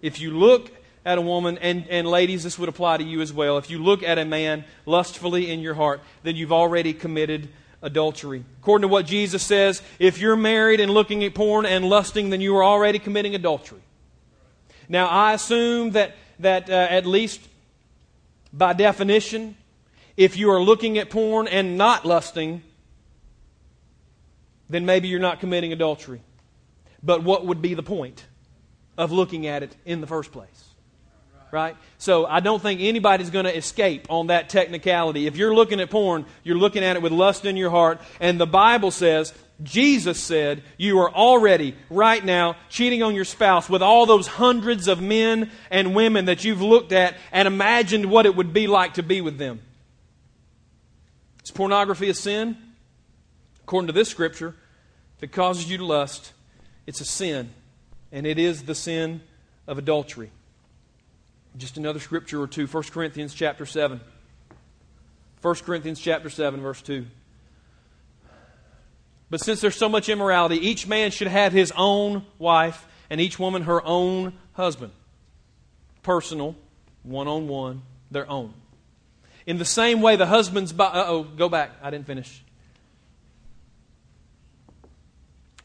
[0.02, 0.72] If you look
[1.06, 3.58] at a woman, and, and ladies, this would apply to you as well.
[3.58, 7.50] If you look at a man lustfully in your heart, then you've already committed
[7.82, 8.44] adultery.
[8.62, 12.40] According to what Jesus says, if you're married and looking at porn and lusting, then
[12.40, 13.82] you are already committing adultery.
[14.88, 17.42] Now, I assume that, that uh, at least
[18.54, 19.56] by definition,
[20.22, 22.62] if you are looking at porn and not lusting,
[24.70, 26.22] then maybe you're not committing adultery.
[27.02, 28.24] But what would be the point
[29.00, 30.68] of looking at it in the first place?
[31.52, 31.76] Right?
[31.98, 35.26] So I don't think anybody's going to escape on that technicality.
[35.26, 38.00] If you're looking at porn, you're looking at it with lust in your heart.
[38.20, 43.68] And the Bible says, Jesus said, you are already, right now, cheating on your spouse
[43.68, 48.28] with all those hundreds of men and women that you've looked at and imagined what
[48.28, 49.62] it would be like to be with them.
[51.52, 52.56] Is pornography a sin?
[53.64, 54.56] According to this scripture,
[55.18, 56.32] if it causes you to lust,
[56.88, 57.50] it's a sin.
[58.10, 59.20] And it is the sin
[59.68, 60.32] of adultery.
[61.58, 62.68] Just another scripture or two.
[62.68, 64.00] 1 Corinthians chapter 7.
[65.42, 67.06] 1 Corinthians chapter 7, verse 2.
[69.30, 73.38] But since there's so much immorality, each man should have his own wife and each
[73.38, 74.94] woman her own husband.
[76.02, 76.56] Personal,
[77.04, 78.54] one on one, their own.
[79.52, 80.72] In the same way, the husband's.
[80.72, 81.72] Uh oh, go back.
[81.84, 82.42] I didn't finish.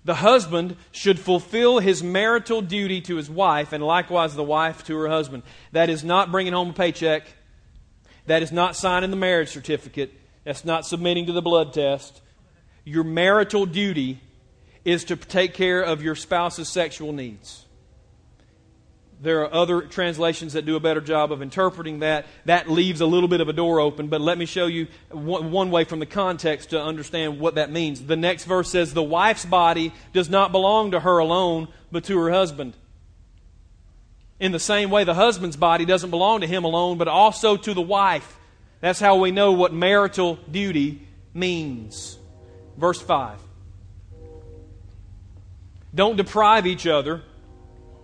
[0.05, 4.97] The husband should fulfill his marital duty to his wife, and likewise the wife to
[4.97, 5.45] her husband.
[5.71, 7.29] That is not bringing home a paycheck.
[8.27, 10.13] That is not signing the marriage certificate.
[10.43, 12.21] That's not submitting to the blood test.
[12.85, 14.19] Your marital duty
[14.85, 17.66] is to take care of your spouse's sexual needs.
[19.21, 22.27] There are other translations that do a better job of interpreting that.
[22.45, 25.71] That leaves a little bit of a door open, but let me show you one
[25.71, 28.05] way from the context to understand what that means.
[28.05, 32.19] The next verse says, The wife's body does not belong to her alone, but to
[32.19, 32.75] her husband.
[34.39, 37.73] In the same way, the husband's body doesn't belong to him alone, but also to
[37.73, 38.39] the wife.
[38.81, 42.19] That's how we know what marital duty means.
[42.77, 43.41] Verse 5.
[45.95, 47.23] Don't deprive each other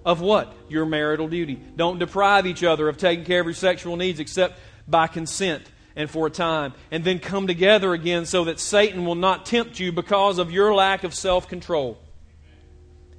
[0.05, 0.55] of what?
[0.69, 1.61] Your marital duty.
[1.77, 5.63] Don't deprive each other of taking care of your sexual needs except by consent
[5.95, 6.73] and for a time.
[6.91, 10.75] And then come together again so that Satan will not tempt you because of your
[10.75, 11.99] lack of self control.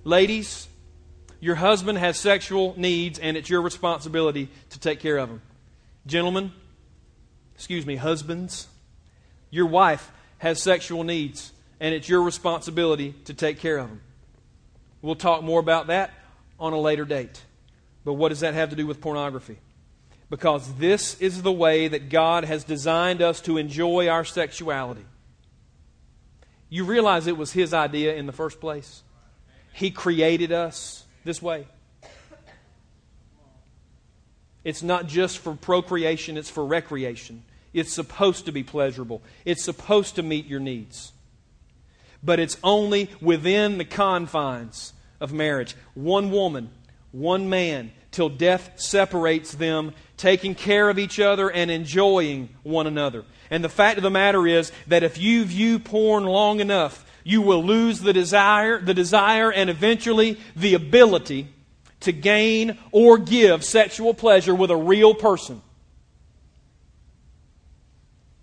[0.04, 0.68] Ladies,
[1.40, 5.42] your husband has sexual needs and it's your responsibility to take care of them.
[6.06, 6.52] Gentlemen,
[7.56, 8.68] excuse me, husbands,
[9.50, 14.02] your wife has sexual needs and it's your responsibility to take care of them.
[15.02, 16.12] We'll talk more about that
[16.64, 17.42] on a later date.
[18.06, 19.58] But what does that have to do with pornography?
[20.30, 25.06] Because this is the way that God has designed us to enjoy our sexuality.
[26.70, 29.04] You realize it was His idea in the first place?
[29.74, 31.68] He created us this way.
[34.64, 37.44] It's not just for procreation, it's for recreation.
[37.74, 41.12] It's supposed to be pleasurable, it's supposed to meet your needs.
[42.24, 45.76] But it's only within the confines of marriage.
[45.96, 46.70] One woman,
[47.12, 53.24] one man, till death separates them, taking care of each other and enjoying one another.
[53.50, 57.42] And the fact of the matter is that if you view porn long enough, you
[57.42, 61.48] will lose the desire, the desire and eventually the ability
[62.02, 65.62] to gain or give sexual pleasure with a real person.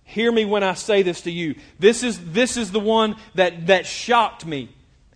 [0.04, 1.56] Hear me when I say this to you.
[1.78, 4.70] This is, this is the one that, that shocked me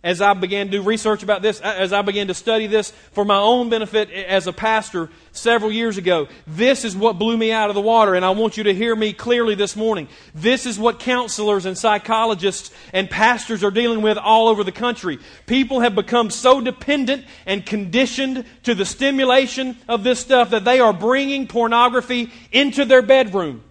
[0.04, 3.24] as I began to do research about this, as I began to study this for
[3.24, 7.70] my own benefit as a pastor several years ago, this is what blew me out
[7.70, 10.08] of the water, and I want you to hear me clearly this morning.
[10.34, 15.18] This is what counselors and psychologists and pastors are dealing with all over the country.
[15.46, 20.80] People have become so dependent and conditioned to the stimulation of this stuff that they
[20.80, 23.64] are bringing pornography into their bedroom.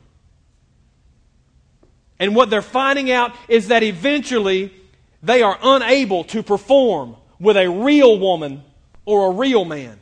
[2.20, 4.74] And what they're finding out is that eventually
[5.24, 8.64] they are unable to perform with a real woman
[9.06, 9.98] or a real man.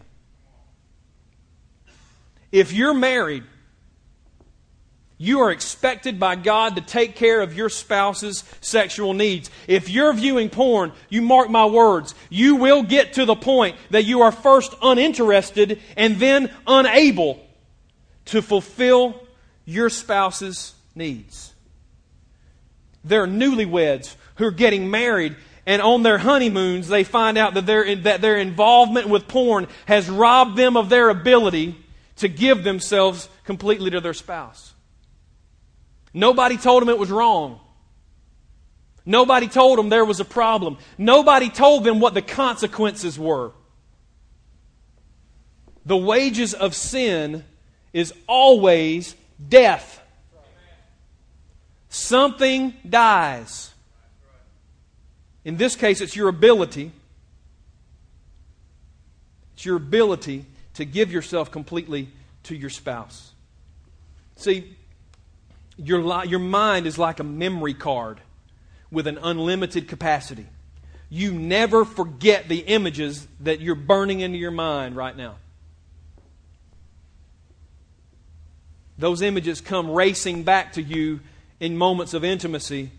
[2.52, 3.44] If you're married,
[5.22, 9.52] you are expected by God to take care of your spouse's sexual needs.
[9.68, 14.04] If you're viewing porn, you mark my words, you will get to the point that
[14.04, 17.40] you are first uninterested and then unable
[18.26, 19.28] to fulfill
[19.64, 21.54] your spouse's needs.
[23.04, 25.36] There are newlyweds who are getting married
[25.68, 30.10] and on their honeymoons they find out that their, that their involvement with porn has
[30.10, 31.78] robbed them of their ability
[32.16, 34.74] to give themselves completely to their spouse.
[36.12, 37.60] Nobody told them it was wrong.
[39.06, 40.80] Nobody told them there was a problem.
[40.98, 43.52] Nobody told them what the consequences were.
[45.86, 47.44] The wages of sin
[47.94, 49.16] is always
[49.50, 50.02] death.
[51.90, 53.71] Something dies.
[55.44, 56.92] In this case, it's your ability.
[59.54, 62.10] It's your ability to give yourself completely
[62.44, 63.32] to your spouse.
[64.36, 64.76] See,
[65.78, 68.22] your, li- your mind is like a memory card
[68.92, 70.46] with an unlimited capacity.
[71.10, 75.36] You never forget the images that you're burning into your mind right now.
[79.02, 81.20] those images come racing back to you
[81.60, 82.92] in moments of intimacy,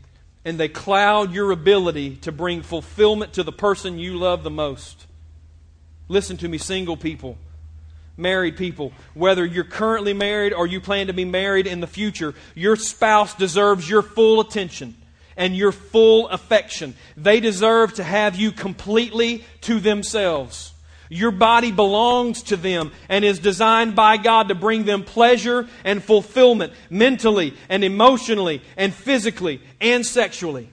[0.44, 5.06] and they cloud your ability to bring fulfillment to the person you love the most.
[6.08, 7.38] Listen to me, single people,
[8.16, 12.34] married people, whether you're currently married or you plan to be married in the future,
[12.54, 14.96] your spouse deserves your full attention
[15.36, 16.94] and your full affection.
[17.16, 20.71] They deserve to have you completely to themselves.
[21.12, 26.02] Your body belongs to them and is designed by God to bring them pleasure and
[26.02, 30.70] fulfillment mentally and emotionally and physically and sexually.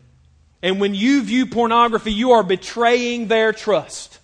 [0.62, 4.20] And when you view pornography, you are betraying their trust.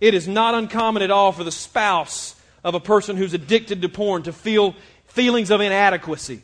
[0.00, 2.34] It is not uncommon at all for the spouse
[2.64, 4.74] of a person who's addicted to porn to feel
[5.06, 6.42] feelings of inadequacy.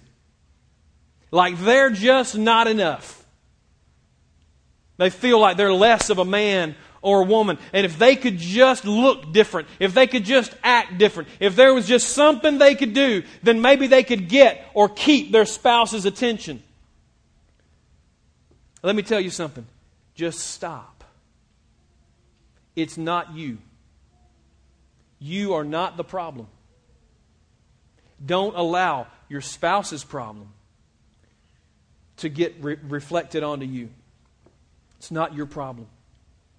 [1.32, 3.26] Like they're just not enough.
[4.96, 7.58] They feel like they're less of a man or a woman.
[7.72, 11.72] And if they could just look different, if they could just act different, if there
[11.74, 16.04] was just something they could do, then maybe they could get or keep their spouse's
[16.04, 16.62] attention.
[18.82, 19.66] Let me tell you something.
[20.14, 21.04] Just stop.
[22.76, 23.58] It's not you.
[25.18, 26.46] You are not the problem.
[28.24, 30.48] Don't allow your spouse's problem
[32.18, 33.90] to get re- reflected onto you.
[34.98, 35.86] It's not your problem.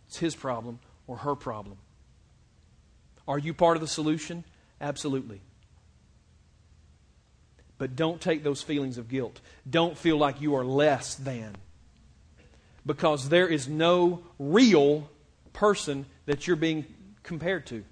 [0.10, 1.78] It's his problem or her problem.
[3.28, 4.43] Are you part of the solution?
[4.82, 5.39] Absolutely.
[7.78, 9.39] But don't take those feelings of guilt.
[9.70, 11.55] Don't feel like you are less than.
[12.88, 15.07] Because there is no real
[15.53, 16.86] person that you're being
[17.22, 17.84] compared to.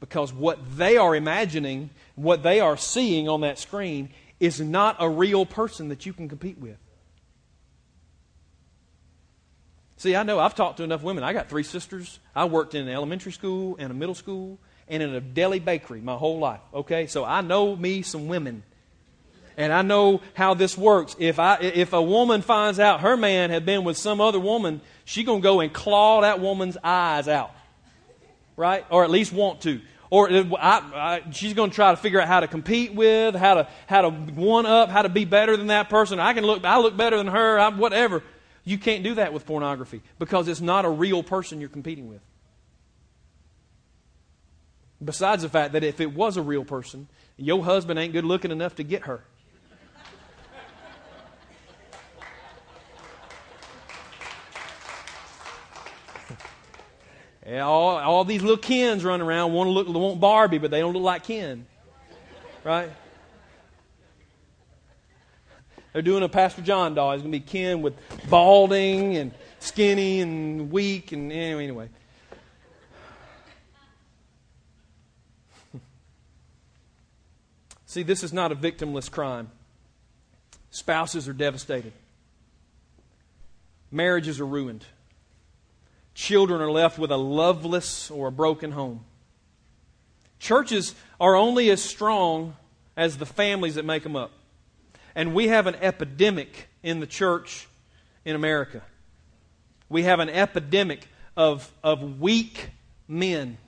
[0.00, 4.10] Because what they are imagining, what they are seeing on that screen,
[4.40, 6.76] is not a real person that you can compete with.
[9.96, 11.24] See, I know I've talked to enough women.
[11.24, 12.18] I got three sisters.
[12.34, 16.00] I worked in an elementary school and a middle school and in a deli bakery
[16.00, 16.60] my whole life.
[16.72, 17.06] Okay?
[17.06, 18.62] So I know me some women.
[19.56, 21.14] And I know how this works.
[21.18, 24.80] If I if a woman finds out her man had been with some other woman,
[25.04, 27.52] she going to go and claw that woman's eyes out.
[28.56, 28.84] Right?
[28.90, 29.80] Or at least want to.
[30.10, 33.54] Or I, I, she's going to try to figure out how to compete with, how
[33.54, 36.18] to how to one up, how to be better than that person.
[36.18, 38.24] I can look I look better than her, I, whatever.
[38.64, 42.20] You can't do that with pornography because it's not a real person you're competing with.
[45.04, 48.50] Besides the fact that if it was a real person, your husband ain't good looking
[48.50, 49.22] enough to get her.
[57.60, 60.94] all, all these little Kens running around want to look want Barbie, but they don't
[60.94, 61.66] look like Ken.
[62.62, 62.90] Right?
[65.94, 67.12] They're doing a Pastor John doll.
[67.12, 67.94] He's going to be Ken with
[68.28, 71.64] balding and skinny and weak and anyway.
[71.64, 71.88] anyway.
[77.86, 79.52] See, this is not a victimless crime.
[80.72, 81.92] Spouses are devastated.
[83.92, 84.84] Marriages are ruined.
[86.12, 89.04] Children are left with a loveless or a broken home.
[90.40, 92.56] Churches are only as strong
[92.96, 94.32] as the families that make them up.
[95.14, 97.68] And we have an epidemic in the church
[98.24, 98.82] in America.
[99.88, 101.06] We have an epidemic
[101.36, 102.70] of, of weak
[103.06, 103.58] men.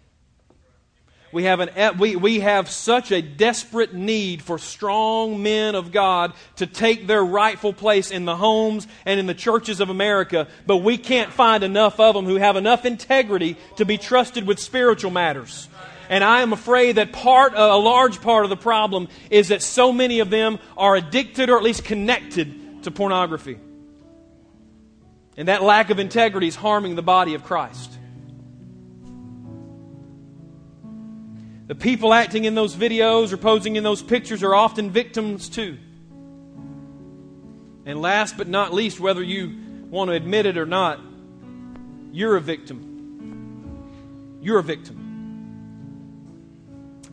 [1.32, 6.32] We have, an, we, we have such a desperate need for strong men of God
[6.56, 10.78] to take their rightful place in the homes and in the churches of America, but
[10.78, 15.10] we can't find enough of them who have enough integrity to be trusted with spiritual
[15.10, 15.68] matters.
[16.08, 19.62] And I am afraid that part, uh, a large part of the problem is that
[19.62, 23.58] so many of them are addicted or at least connected to pornography.
[25.36, 27.92] And that lack of integrity is harming the body of Christ.
[31.66, 35.78] The people acting in those videos or posing in those pictures are often victims too.
[37.84, 41.00] And last but not least, whether you want to admit it or not,
[42.12, 44.38] you're a victim.
[44.40, 45.05] You're a victim.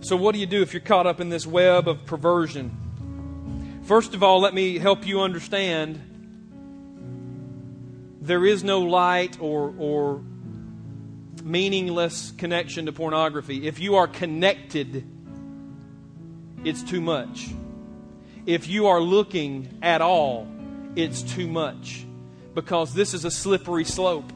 [0.04, 3.82] So, what do you do if you're caught up in this web of perversion?
[3.84, 6.01] First of all, let me help you understand
[8.20, 10.22] there is no light or, or
[11.41, 13.66] meaningless connection to pornography.
[13.66, 15.08] If you are connected,
[16.66, 17.47] it's too much.
[18.45, 20.49] If you are looking at all,
[20.97, 22.06] it's too much.
[22.54, 24.34] Because this is a slippery slope.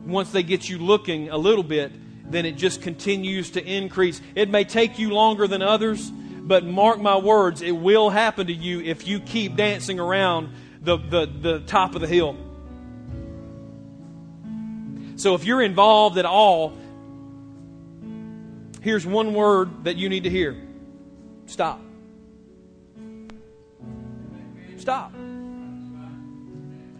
[0.00, 1.92] Once they get you looking a little bit,
[2.30, 4.20] then it just continues to increase.
[4.34, 8.52] It may take you longer than others, but mark my words, it will happen to
[8.52, 10.50] you if you keep dancing around
[10.80, 12.36] the, the, the top of the hill.
[15.16, 16.76] So if you're involved at all,
[18.80, 20.56] here's one word that you need to hear
[21.46, 21.80] stop.
[24.76, 25.12] Stop.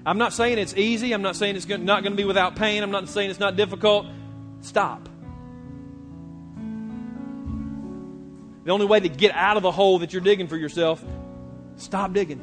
[0.05, 1.13] I'm not saying it's easy.
[1.13, 2.83] I'm not saying it's not going to be without pain.
[2.83, 4.07] I'm not saying it's not difficult.
[4.63, 5.08] Stop.
[8.69, 11.03] The only way to get out of the hole that you're digging for yourself,
[11.79, 12.39] stop digging.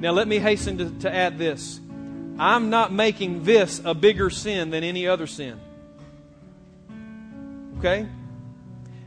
[0.00, 1.78] Now, let me hasten to, to add this.
[2.38, 5.60] I'm not making this a bigger sin than any other sin.
[7.80, 8.08] Okay?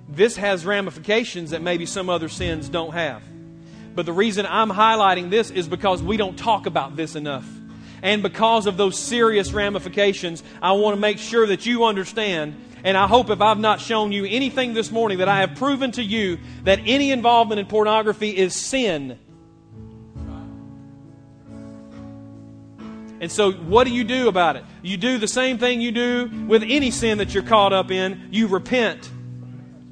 [0.08, 3.24] This has ramifications that maybe some other sins don't have.
[3.96, 7.57] But the reason I'm highlighting this is because we don't talk about this enough.
[8.02, 12.56] And because of those serious ramifications, I want to make sure that you understand.
[12.84, 15.92] And I hope if I've not shown you anything this morning, that I have proven
[15.94, 19.18] to you that any involvement in pornography is sin.
[23.20, 24.64] And so, what do you do about it?
[24.84, 28.30] You do the same thing you do with any sin that you're caught up in
[28.32, 29.10] you repent.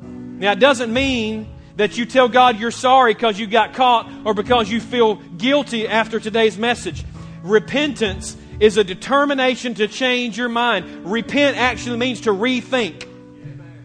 [0.01, 1.47] Now, it doesn't mean
[1.77, 5.87] that you tell God you're sorry because you got caught or because you feel guilty
[5.87, 7.03] after today's message.
[7.45, 11.05] Repentance is a determination to change your mind.
[11.05, 13.07] Repent actually means to rethink.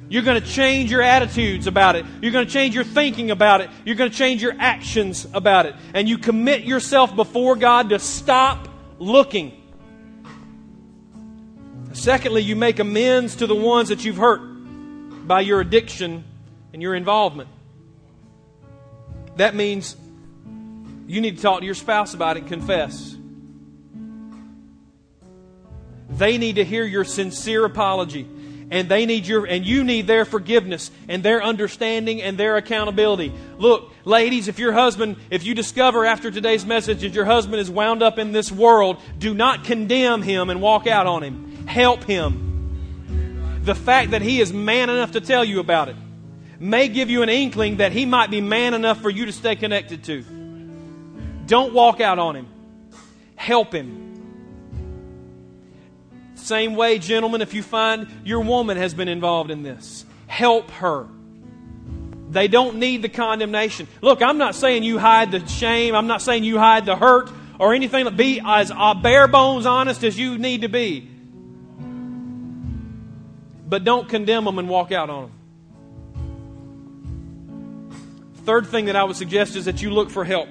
[0.08, 2.06] You're going to change your attitudes about it.
[2.22, 3.68] You're going to change your thinking about it.
[3.84, 5.76] You're going to change your actions about it.
[5.92, 8.66] And you commit yourself before God to stop
[8.98, 9.52] looking.
[11.92, 14.40] Secondly, you make amends to the ones that you've hurt
[15.26, 16.24] by your addiction
[16.72, 17.50] and your involvement.
[19.36, 19.96] That means
[21.06, 23.16] you need to talk to your spouse about it and confess.
[26.10, 28.28] They need to hear your sincere apology
[28.70, 33.32] and they need your and you need their forgiveness and their understanding and their accountability.
[33.58, 37.70] Look, ladies, if your husband, if you discover after today's message that your husband is
[37.70, 41.66] wound up in this world, do not condemn him and walk out on him.
[41.66, 43.60] Help him.
[43.64, 45.96] The fact that he is man enough to tell you about it
[46.58, 49.56] may give you an inkling that he might be man enough for you to stay
[49.56, 50.22] connected to.
[51.46, 52.46] Don't walk out on him.
[53.34, 54.09] Help him.
[56.40, 61.06] Same way, gentlemen, if you find your woman has been involved in this, help her.
[62.30, 63.88] They don't need the condemnation.
[64.00, 65.94] Look, I'm not saying you hide the shame.
[65.94, 68.14] I'm not saying you hide the hurt or anything.
[68.16, 71.10] Be as uh, bare bones honest as you need to be.
[73.66, 75.32] But don't condemn them and walk out on them.
[78.44, 80.48] Third thing that I would suggest is that you look for help.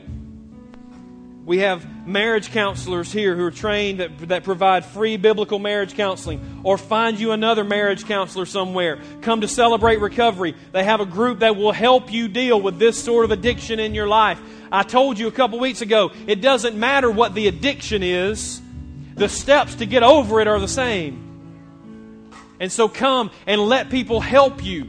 [1.45, 6.61] We have marriage counselors here who are trained that, that provide free biblical marriage counseling.
[6.63, 8.99] Or find you another marriage counselor somewhere.
[9.21, 10.55] Come to Celebrate Recovery.
[10.71, 13.95] They have a group that will help you deal with this sort of addiction in
[13.95, 14.39] your life.
[14.71, 18.61] I told you a couple weeks ago, it doesn't matter what the addiction is,
[19.15, 21.25] the steps to get over it are the same.
[22.59, 24.87] And so come and let people help you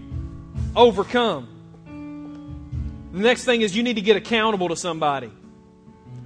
[0.76, 1.48] overcome.
[3.12, 5.30] The next thing is you need to get accountable to somebody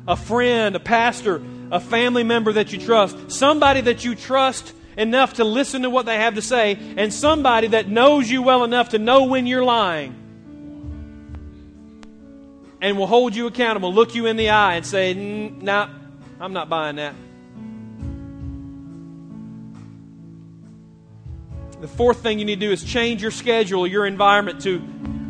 [0.06, 5.34] a friend, a pastor, a family member that you trust, somebody that you trust enough
[5.34, 8.90] to listen to what they have to say, and somebody that knows you well enough
[8.90, 10.14] to know when you're lying
[12.80, 15.88] and will hold you accountable, look you in the eye, and say, Nah,
[16.38, 17.14] I'm not buying that.
[21.80, 24.82] The fourth thing you need to do is change your schedule, your environment to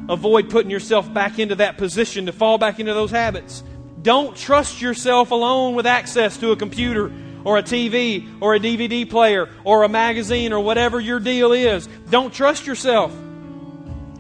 [0.09, 3.63] avoid putting yourself back into that position, to fall back into those habits.
[4.05, 7.11] Don't trust yourself alone with access to a computer
[7.43, 11.89] or a TV or a DVD player or a magazine or whatever your deal is.
[12.11, 13.17] Don't trust yourself.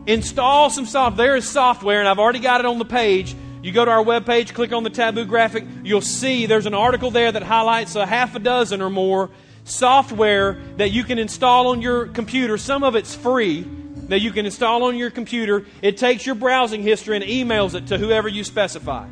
[0.07, 1.27] Install some software.
[1.27, 3.37] There is software, and I've already got it on the page.
[3.63, 7.11] You go to our webpage, click on the taboo graphic, you'll see there's an article
[7.11, 9.29] there that highlights a half a dozen or more
[9.65, 12.57] software that you can install on your computer.
[12.57, 13.69] Some of it's free
[14.09, 15.67] that you can install on your computer.
[15.83, 19.09] It takes your browsing history and emails it to whoever you specify.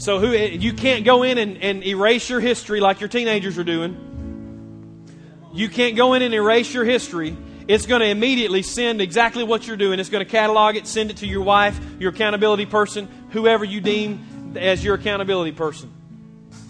[0.00, 3.64] So who you can't go in and, and erase your history like your teenagers are
[3.64, 5.04] doing.
[5.52, 7.36] You can't go in and erase your history.
[7.68, 10.00] It's going to immediately send exactly what you're doing.
[10.00, 13.82] It's going to catalog it, send it to your wife, your accountability person, whoever you
[13.82, 15.92] deem as your accountability person.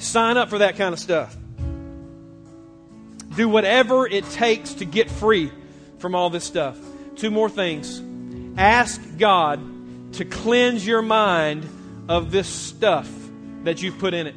[0.01, 1.37] Sign up for that kind of stuff.
[3.37, 5.53] Do whatever it takes to get free
[6.01, 6.77] from all this stuff.
[7.15, 8.03] Two more things.
[8.59, 11.69] Ask God to cleanse your mind
[12.09, 13.20] of this stuff
[13.65, 14.35] that you've put in it.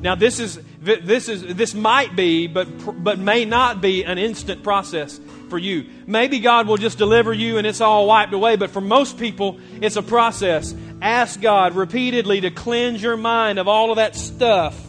[0.00, 2.66] Now, this is this is this might be, but
[3.02, 5.18] but may not be an instant process
[5.48, 5.86] for you.
[6.06, 8.56] Maybe God will just deliver you and it's all wiped away.
[8.56, 10.74] But for most people, it's a process.
[11.02, 14.80] Ask God repeatedly to cleanse your mind of all of that stuff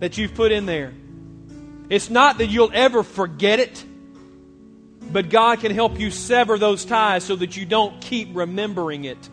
[0.00, 0.92] that you've put in there.
[1.88, 3.84] It's not that you'll ever forget it,
[5.12, 9.28] but God can help you sever those ties so that you don't keep remembering it.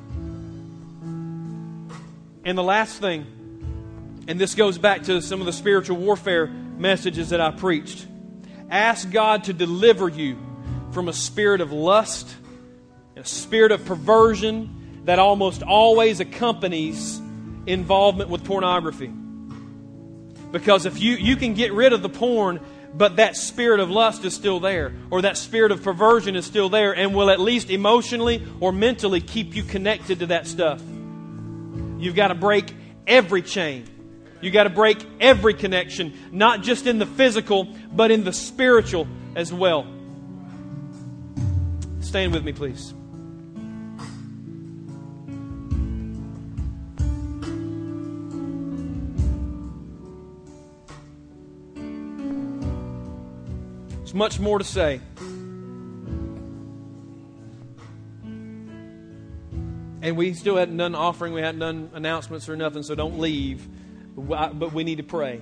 [2.46, 3.26] And the last thing,
[4.28, 8.06] and this goes back to some of the spiritual warfare messages that I preached.
[8.70, 10.38] Ask God to deliver you
[10.92, 12.34] from a spirit of lust,
[13.16, 17.22] a spirit of perversion that almost always accompanies
[17.66, 19.12] involvement with pornography.
[20.52, 22.60] Because if you, you can get rid of the porn,
[22.94, 26.70] but that spirit of lust is still there, or that spirit of perversion is still
[26.70, 30.82] there, and will at least emotionally or mentally keep you connected to that stuff.
[32.04, 32.66] You've got to break
[33.08, 33.86] every chain.
[34.42, 39.08] You've got to break every connection, not just in the physical, but in the spiritual
[39.38, 39.88] as well.
[42.02, 42.94] Stand with me, please.
[54.00, 55.00] There's much more to say.
[60.04, 63.66] And we still hadn't done offering, we hadn't done announcements or nothing, so don't leave.
[64.18, 65.40] But we need to pray.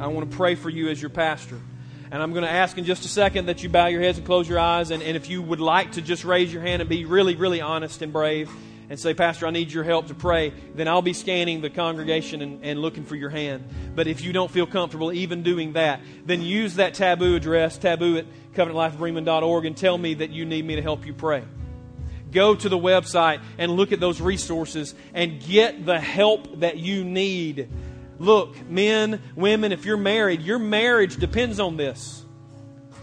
[0.00, 1.60] I want to pray for you as your pastor.
[2.10, 4.26] And I'm going to ask in just a second that you bow your heads and
[4.26, 4.90] close your eyes.
[4.90, 7.60] And, and if you would like to just raise your hand and be really, really
[7.60, 8.50] honest and brave
[8.88, 12.40] and say, Pastor, I need your help to pray, then I'll be scanning the congregation
[12.40, 13.68] and, and looking for your hand.
[13.94, 18.16] But if you don't feel comfortable even doing that, then use that taboo address, taboo
[18.16, 21.44] at covenantlifebremen.org, and tell me that you need me to help you pray.
[22.34, 27.04] Go to the website and look at those resources and get the help that you
[27.04, 27.68] need.
[28.18, 32.24] Look, men, women, if you're married, your marriage depends on this.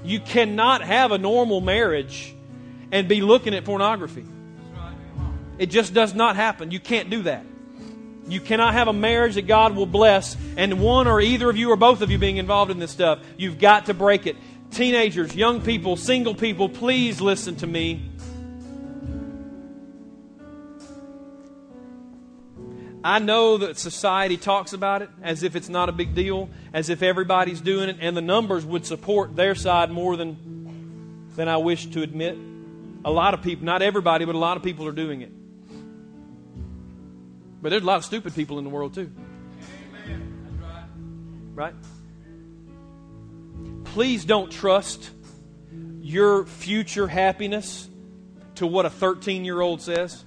[0.04, 2.36] You cannot have a normal marriage
[2.92, 4.26] and be looking at pornography.
[5.58, 6.72] It just does not happen.
[6.72, 7.46] You can't do that.
[8.28, 11.72] You cannot have a marriage that God will bless and one or either of you
[11.72, 13.20] or both of you being involved in this stuff.
[13.38, 14.36] You've got to break it.
[14.72, 18.11] Teenagers, young people, single people, please listen to me.
[23.04, 26.90] I know that society talks about it as if it's not a big deal, as
[26.90, 31.58] if everybody's doing it, and the numbers would support their side more than, than I
[31.58, 32.38] wish to admit.
[33.04, 35.32] A lot of people, not everybody, but a lot of people are doing it.
[37.62, 39.12] But there's a lot of stupid people in the world too.
[41.56, 41.74] Right?
[43.86, 45.10] Please don't trust
[46.02, 47.90] your future happiness
[48.56, 50.24] to what a 13 year old says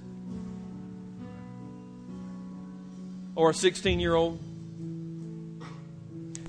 [3.35, 4.39] or a 16 year old.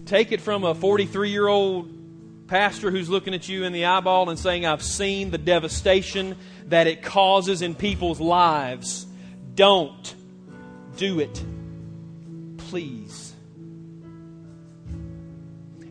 [0.07, 1.93] Take it from a 43 year old
[2.47, 6.87] pastor who's looking at you in the eyeball and saying, I've seen the devastation that
[6.87, 9.07] it causes in people's lives.
[9.55, 10.15] Don't
[10.97, 11.43] do it.
[12.57, 13.35] Please.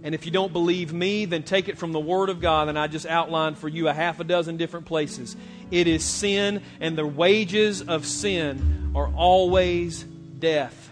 [0.04, 2.78] And if you don't believe me, then take it from the Word of God, and
[2.78, 5.36] I just outlined for you a half a dozen different places.
[5.72, 10.06] It is sin, and the wages of sin are always
[10.46, 10.91] death.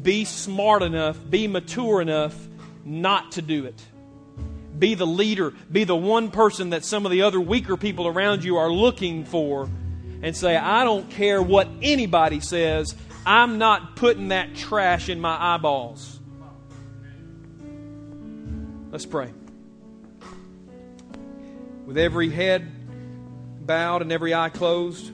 [0.00, 2.36] Be smart enough, be mature enough
[2.84, 3.82] not to do it.
[4.78, 8.44] Be the leader, be the one person that some of the other weaker people around
[8.44, 9.68] you are looking for
[10.22, 12.94] and say, I don't care what anybody says,
[13.26, 16.20] I'm not putting that trash in my eyeballs.
[18.92, 19.32] Let's pray.
[21.86, 22.70] With every head
[23.66, 25.10] bowed and every eye closed,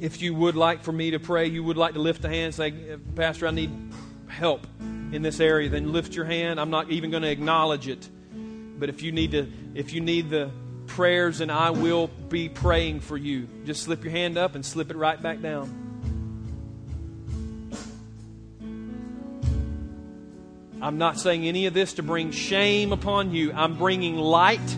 [0.00, 2.46] if you would like for me to pray, you would like to lift a hand
[2.46, 3.70] and say, Pastor, I need
[4.26, 4.66] help
[5.12, 6.58] in this area, then lift your hand.
[6.58, 8.08] I'm not even going to acknowledge it.
[8.32, 10.50] But if you need to, if you need the
[10.86, 13.48] prayers and I will be praying for you.
[13.64, 15.76] Just slip your hand up and slip it right back down.
[20.82, 23.52] I'm not saying any of this to bring shame upon you.
[23.52, 24.76] I'm bringing light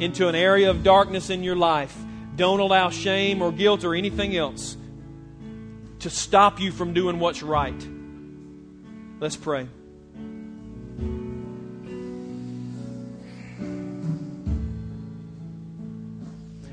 [0.00, 1.96] into an area of darkness in your life.
[2.40, 4.74] Don't allow shame or guilt or anything else
[5.98, 7.86] to stop you from doing what's right.
[9.18, 9.68] Let's pray.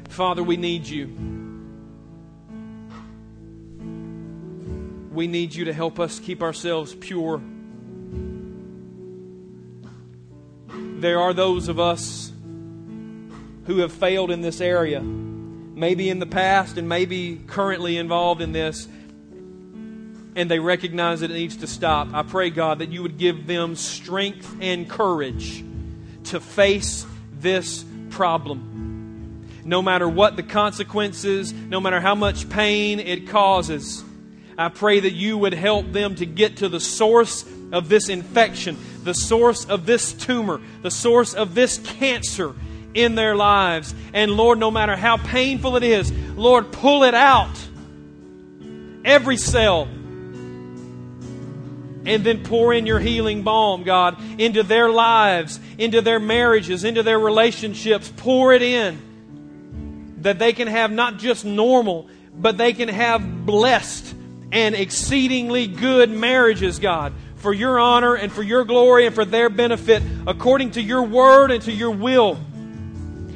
[0.07, 1.07] Father, we need you.
[5.11, 7.41] We need you to help us keep ourselves pure.
[10.69, 12.31] There are those of us
[13.65, 15.03] who have failed in this area,
[15.77, 18.87] maybe in the past and maybe currently involved in this,
[20.35, 22.13] and they recognize that it needs to stop.
[22.13, 25.63] I pray, God, that you would give them strength and courage
[26.25, 28.73] to face this problem
[29.67, 34.01] no matter what the consequences, no matter how much pain it causes.
[34.57, 38.77] I pray that you would help them to get to the source of this infection,
[39.03, 42.55] the source of this tumor, the source of this cancer
[42.93, 43.93] in their lives.
[44.13, 47.55] And Lord, no matter how painful it is, Lord, pull it out.
[49.05, 49.87] Every cell.
[52.05, 57.03] And then pour in your healing balm, God, into their lives, into their marriages, into
[57.03, 58.11] their relationships.
[58.17, 60.15] Pour it in.
[60.21, 64.15] That they can have not just normal, but they can have blessed
[64.51, 69.49] and exceedingly good marriages, God, for your honor and for your glory and for their
[69.49, 72.39] benefit, according to your word and to your will.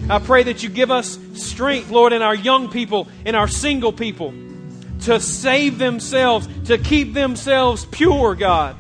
[0.10, 3.94] I pray that you give us strength, Lord, in our young people, in our single
[3.94, 4.34] people,
[5.02, 8.76] to save themselves, to keep themselves pure, God.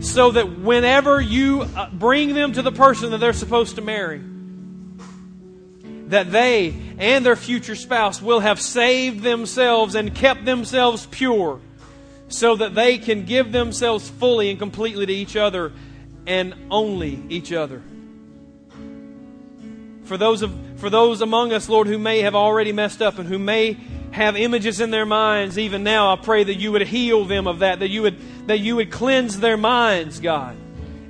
[0.00, 4.20] So that whenever you uh, bring them to the person that they're supposed to marry,
[6.08, 11.60] that they and their future spouse will have saved themselves and kept themselves pure
[12.28, 15.72] so that they can give themselves fully and completely to each other
[16.26, 17.82] and only each other.
[20.04, 23.28] For those, of, for those among us, Lord, who may have already messed up and
[23.28, 23.76] who may
[24.10, 27.60] have images in their minds even now, I pray that you would heal them of
[27.60, 30.56] that, that you would, that you would cleanse their minds, God,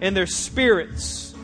[0.00, 1.34] and their spirits.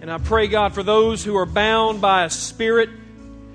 [0.00, 2.88] And I pray, God, for those who are bound by a spirit